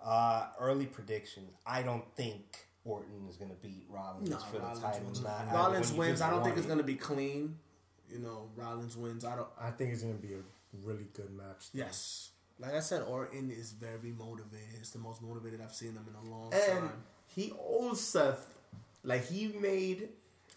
[0.05, 1.45] Uh, early prediction.
[1.65, 5.05] I don't think Orton is going to beat Rollins No, for Rollins the title.
[5.07, 5.23] wins.
[5.23, 6.21] Not- Rollins when you wins.
[6.21, 7.59] I don't think won it's gonna be clean.
[8.11, 9.25] You know, Rollins wins.
[9.25, 9.49] I don't.
[9.61, 10.43] I think it's gonna be a
[10.85, 11.69] really good match.
[11.73, 14.69] Yes, like I said, Orton is very motivated.
[14.81, 17.03] It's the most motivated I've seen him in a long and time.
[17.29, 18.53] he owes Seth.
[19.05, 20.09] Like he made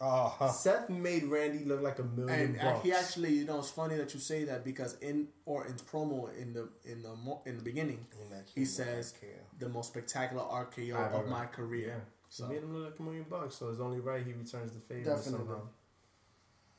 [0.02, 0.50] Oh, huh.
[0.52, 2.84] Seth made Randy look like a million And bucks.
[2.84, 6.52] he actually, you know, it's funny that you say that because in Orton's promo in
[6.54, 7.16] the in the
[7.46, 9.14] in the beginning, He mentioned he the says
[9.58, 12.04] the most spectacular RKO of my career.
[12.40, 12.46] Yeah.
[12.46, 14.72] So, He made him look like a million bucks, so it's only right he returns
[14.72, 15.46] the favor Definitely.
[15.46, 15.62] somehow.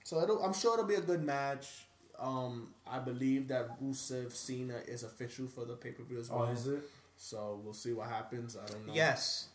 [0.05, 1.87] so it'll, I'm sure it'll be a good match.
[2.19, 6.41] Um, I believe that Rusev Cena is official for the pay per view as well.
[6.41, 6.53] Oh, well.
[6.53, 6.83] is it?
[7.17, 8.57] So we'll see what happens.
[8.57, 8.95] I don't know.
[8.95, 9.49] Yes.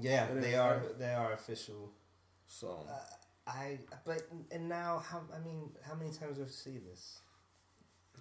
[0.00, 0.76] Yeah, It is, they are.
[0.78, 0.98] right?
[0.98, 1.90] They are official.
[2.46, 2.86] So
[3.46, 3.78] I.
[4.04, 5.22] But and now, how?
[5.34, 7.20] I mean, how many times do we see this?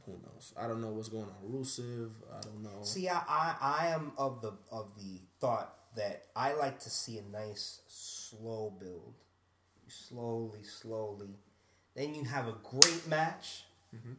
[0.05, 0.53] who knows?
[0.57, 1.51] I don't know what's going on.
[1.51, 2.09] Rusev.
[2.35, 2.83] I don't know.
[2.83, 7.17] See, I, I, I am of the of the thought that I like to see
[7.17, 9.13] a nice slow build,
[9.87, 11.39] slowly, slowly.
[11.95, 13.65] Then you have a great match,
[13.95, 14.13] mm-hmm.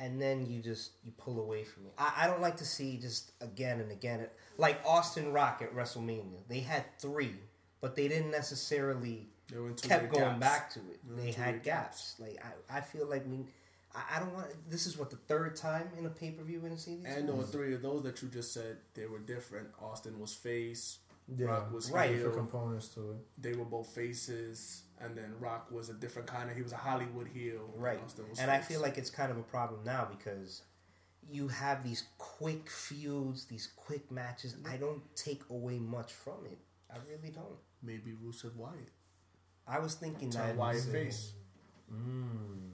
[0.00, 1.92] and then you just you pull away from it.
[1.98, 4.26] I, I don't like to see just again and again.
[4.56, 7.36] Like Austin Rock at WrestleMania, they had three,
[7.80, 10.40] but they didn't necessarily They kept going gaps.
[10.40, 10.98] back to it.
[11.08, 12.16] They They had big gaps.
[12.18, 12.38] Like
[12.70, 13.46] I, I feel like we.
[13.94, 14.46] I, I don't want.
[14.68, 17.04] This is what the third time in a pay per view we're gonna see these.
[17.06, 17.46] And there guys?
[17.46, 19.68] were three of those that you just said they were different.
[19.80, 20.98] Austin was face.
[21.36, 21.46] Yeah.
[21.46, 22.14] Rock was Right.
[22.16, 22.30] heel.
[22.30, 23.16] Components to it.
[23.36, 26.56] They were both faces, and then Rock was a different kind of.
[26.56, 27.70] He was a Hollywood heel.
[27.74, 28.00] and Right.
[28.02, 30.62] Austin was And I feel like it's kind of a problem now because
[31.30, 34.56] you have these quick feuds, these quick matches.
[34.66, 36.58] I don't take away much from it.
[36.90, 37.58] I really don't.
[37.82, 38.90] maybe Rusev Wyatt.
[39.66, 41.34] I was thinking Turn that Wyatt face.
[41.92, 42.70] Mm.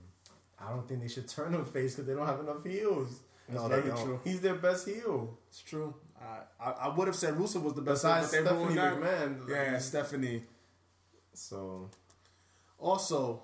[0.58, 3.20] I don't think they should turn him face because they don't have enough heels.
[3.48, 4.20] No, That's very true.
[4.24, 5.38] He's their best heel.
[5.48, 5.94] It's true.
[6.20, 8.76] I I, I would have said Rusev was the best, Besides but Stephanie.
[8.76, 9.48] McMahon.
[9.48, 10.42] Yeah, Stephanie.
[11.34, 11.90] So
[12.78, 13.42] Also,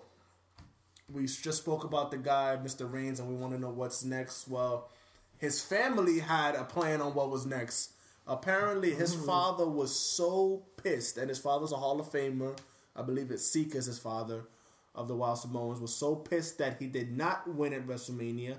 [1.13, 2.91] we just spoke about the guy, Mr.
[2.91, 4.49] Reigns, and we want to know what's next.
[4.49, 4.91] Well,
[5.39, 7.93] his family had a plan on what was next.
[8.27, 9.27] Apparently, his mm.
[9.27, 12.57] father was so pissed, and his father's a Hall of Famer.
[12.95, 14.45] I believe it's Sika is his father
[14.95, 15.81] of the Wild Samoans.
[15.81, 18.57] Was so pissed that he did not win at WrestleMania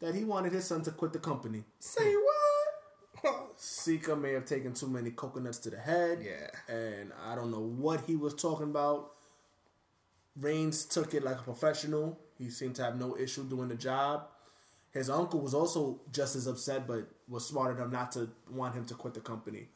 [0.00, 1.64] that he wanted his son to quit the company.
[1.78, 2.18] say hmm.
[3.22, 3.52] what?
[3.56, 6.18] Sika may have taken too many coconuts to the head.
[6.22, 6.74] Yeah.
[6.74, 9.12] And I don't know what he was talking about.
[10.36, 12.18] Reigns took it like a professional.
[12.38, 14.26] He seemed to have no issue doing the job.
[14.92, 18.84] His uncle was also just as upset, but was smart enough not to want him
[18.86, 19.68] to quit the company.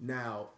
[0.00, 0.48] Now,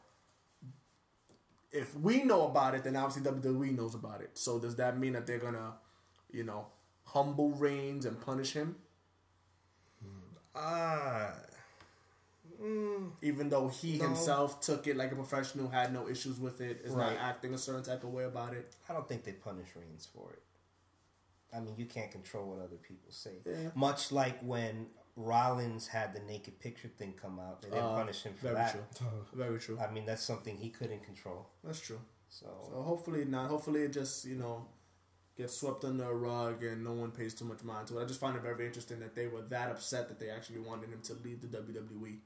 [1.72, 4.36] if we know about it, then obviously WWE knows about it.
[4.38, 5.74] So does that mean that they're gonna,
[6.30, 6.66] you know,
[7.04, 8.76] humble Reigns and punish him?
[10.54, 11.34] Ah,
[13.22, 14.06] even though he No.
[14.08, 17.12] himself took it like a professional, had no issues with it, is Right.
[17.14, 18.74] not acting a certain type of way about it.
[18.88, 20.42] I don't think they punish Reigns for it.
[21.52, 23.36] I mean, you can't control what other people say.
[23.44, 23.70] Yeah.
[23.74, 24.90] Much like when
[25.20, 28.54] Rollins had the naked picture thing come out, they didn't Uh, punish him for Very
[28.54, 28.72] that.
[28.96, 29.08] true.
[29.34, 29.78] Very true.
[29.78, 31.48] I mean, that's something he couldn't control.
[31.64, 32.00] That's true.
[32.28, 33.48] So, So hopefully not.
[33.50, 34.66] Hopefully it just you know
[35.36, 38.02] gets swept under a rug and no one pays too much mind to it.
[38.02, 40.90] I just find it very interesting that they were that upset that they actually wanted
[40.90, 42.18] him to leave the WWE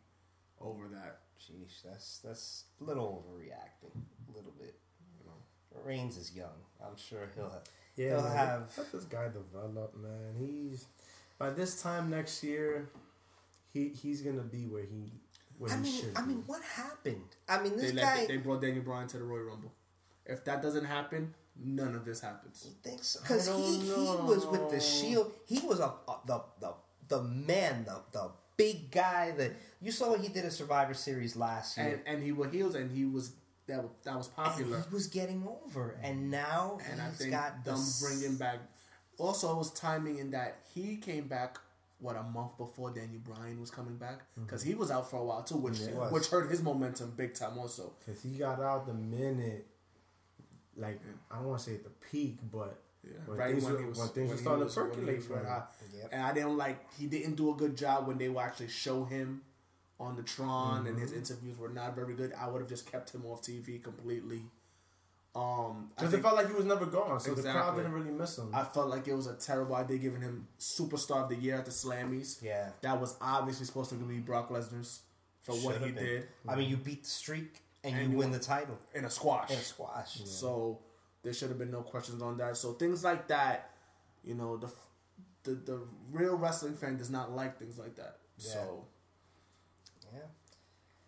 [0.60, 1.20] over that.
[1.40, 3.96] Sheesh, that's that's a little overreacting,
[4.28, 4.76] a little bit.
[5.18, 6.58] You know, Reigns is young.
[6.84, 7.64] I'm sure he'll have.
[7.96, 8.72] Yeah, he'll man, have.
[8.78, 10.34] let this guy develop, man.
[10.38, 10.86] He's
[11.42, 12.88] by this time next year,
[13.72, 15.12] he he's gonna be where he
[15.58, 16.42] where I he mean, should I mean, be.
[16.46, 17.30] what happened?
[17.48, 18.18] I mean, this They guy.
[18.18, 19.72] let they brought Daniel Bryan to the Royal Rumble.
[20.24, 22.68] If that doesn't happen, none of this happens.
[22.84, 23.52] thinks because he,
[23.88, 25.32] don't he was with the Shield.
[25.46, 26.74] He was a, a the the
[27.08, 29.50] the man, the the big guy that
[29.80, 32.02] you saw what he did at Survivor Series last year.
[32.06, 33.32] And and he was heels and he was
[33.66, 34.84] that was- that was And popular.
[34.88, 38.58] he was getting over, and now and I he's think got them this, bringing back.
[39.22, 41.58] Also, it was timing in that he came back
[42.00, 44.44] what a month before Daniel Bryan was coming back mm-hmm.
[44.44, 46.12] because he was out for a while too, which He was.
[46.12, 47.56] which hurt his momentum big time.
[47.56, 49.64] Also, Cause he got out the minute,
[50.76, 51.00] like
[51.30, 53.86] I don't want to say at the peak, but yeah, when right things when were,
[53.86, 55.62] was when things were starting to when he percolate for him.
[55.96, 56.08] Yep.
[56.10, 59.04] and I didn't like he didn't do a good job when they would actually show
[59.04, 59.42] him
[60.00, 61.20] on the Tron, and his mm-hmm.
[61.20, 62.32] interviews were not very good.
[62.36, 64.42] I would have just kept him off TV completely.
[65.34, 68.36] Um, Because it felt like he was never gone, so the crowd didn't really miss
[68.36, 68.50] him.
[68.54, 71.64] I felt like it was a terrible idea giving him superstar of the year at
[71.64, 72.42] the Slammies.
[72.42, 72.68] Yeah.
[72.82, 75.00] That was obviously supposed to be Brock Lesnar's
[75.40, 76.04] for what Should've he been.
[76.04, 79.04] did I mean, you beat the streak and, And you you win the title in
[79.06, 79.50] a squash.
[79.50, 80.20] in a squash.
[80.24, 80.80] So
[81.22, 82.56] There should have been no questions on that.
[82.58, 83.70] So things like that,
[84.22, 84.70] you know, the
[85.44, 85.80] the the
[86.12, 88.18] real wrestling fan does not like things like that.
[88.36, 88.84] So
[90.12, 90.20] Yeah.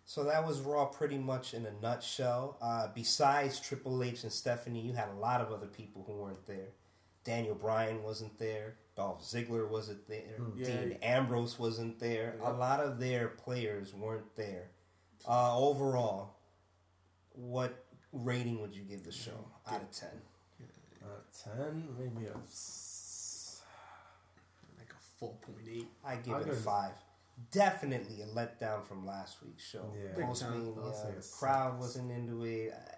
[0.07, 2.57] So that was Raw pretty much in a nutshell.
[2.61, 6.45] Uh, besides Triple H and Stephanie, you had a lot of other people who weren't
[6.45, 6.69] there.
[7.23, 8.75] Daniel Bryan wasn't there.
[8.95, 10.37] Dolph Ziggler wasn't there.
[10.55, 10.65] Yeah.
[10.67, 12.35] Dean Ambrose wasn't there.
[12.43, 14.69] A lot of their players weren't there.
[15.27, 16.35] Uh, overall,
[17.33, 17.83] what
[18.13, 20.09] rating would you give the show out of 10?
[21.03, 21.07] Uh,
[21.43, 22.37] ten, maybe a.
[22.47, 23.61] s-
[24.77, 25.87] like a four point eight.
[26.03, 26.93] I give I'll it a give it- five.
[27.51, 29.93] Definitely a letdown from last week's show.
[29.95, 30.15] Yeah.
[30.15, 30.51] Big Post time.
[30.75, 32.73] Mania, a crowd wasn't into it.
[32.73, 32.97] I-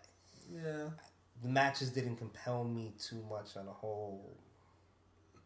[0.49, 0.89] Yeah.
[1.41, 4.37] The matches didn't compel me too much on a whole.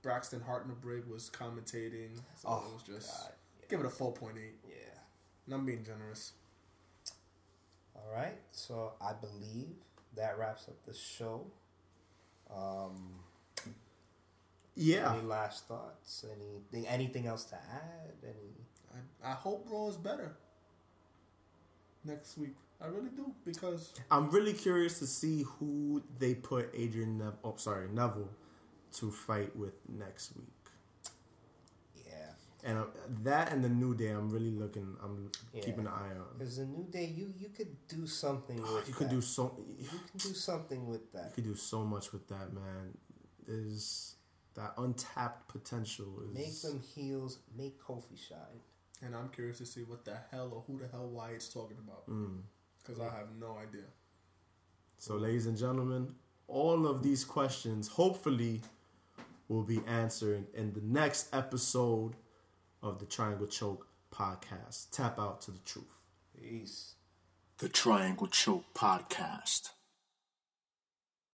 [0.01, 2.17] Braxton Hartnebrig was commentating.
[2.35, 3.33] So Oh, it was just God.
[3.69, 4.59] give it a four point eight.
[4.67, 4.99] Yeah.
[5.45, 6.33] And I'm being generous.
[7.95, 8.39] All right.
[8.51, 9.75] So I believe
[10.15, 11.45] that wraps up the show.
[12.49, 13.23] Um,
[14.75, 15.13] Yeah.
[15.13, 16.23] Any last thoughts?
[16.23, 16.87] Anything?
[16.87, 18.13] Anything else to add?
[18.23, 18.55] Any?
[18.93, 20.35] I, I hope Raw is better
[22.03, 22.55] next week.
[22.81, 27.37] I really do because I'm really curious to see who they put Adrian Neville.
[27.43, 28.29] Oh, sorry, Neville
[28.93, 31.13] to fight with next week.
[32.07, 32.13] Yeah.
[32.63, 32.83] And uh,
[33.23, 34.95] that and the New Day, I'm really looking.
[35.03, 35.61] I'm Yeah.
[35.61, 36.25] keeping an eye on.
[36.39, 38.87] Because the new day, you you could do something with.
[38.87, 39.15] You could that.
[39.15, 39.55] do so.
[39.79, 41.25] You can do something with that.
[41.25, 42.97] You could do so much with that, man.
[43.47, 44.15] There's
[44.55, 46.07] that untapped potential.
[46.27, 47.37] Is, Make them heels.
[47.55, 48.61] Make Kofi shine.
[49.03, 52.07] And I'm curious to see what the hell or who the hell Wyatt's talking about
[52.09, 52.41] Mm.
[52.77, 53.85] because I have no idea.
[54.97, 56.15] So, ladies and gentlemen,
[56.47, 58.61] all of these questions hopefully
[59.47, 62.15] will be answered in the next episode
[62.83, 64.89] of the Triangle Choke podcast.
[64.91, 66.01] Tap out to the truth.
[66.39, 66.93] Peace.
[67.57, 69.71] The Triangle Choke Podcast.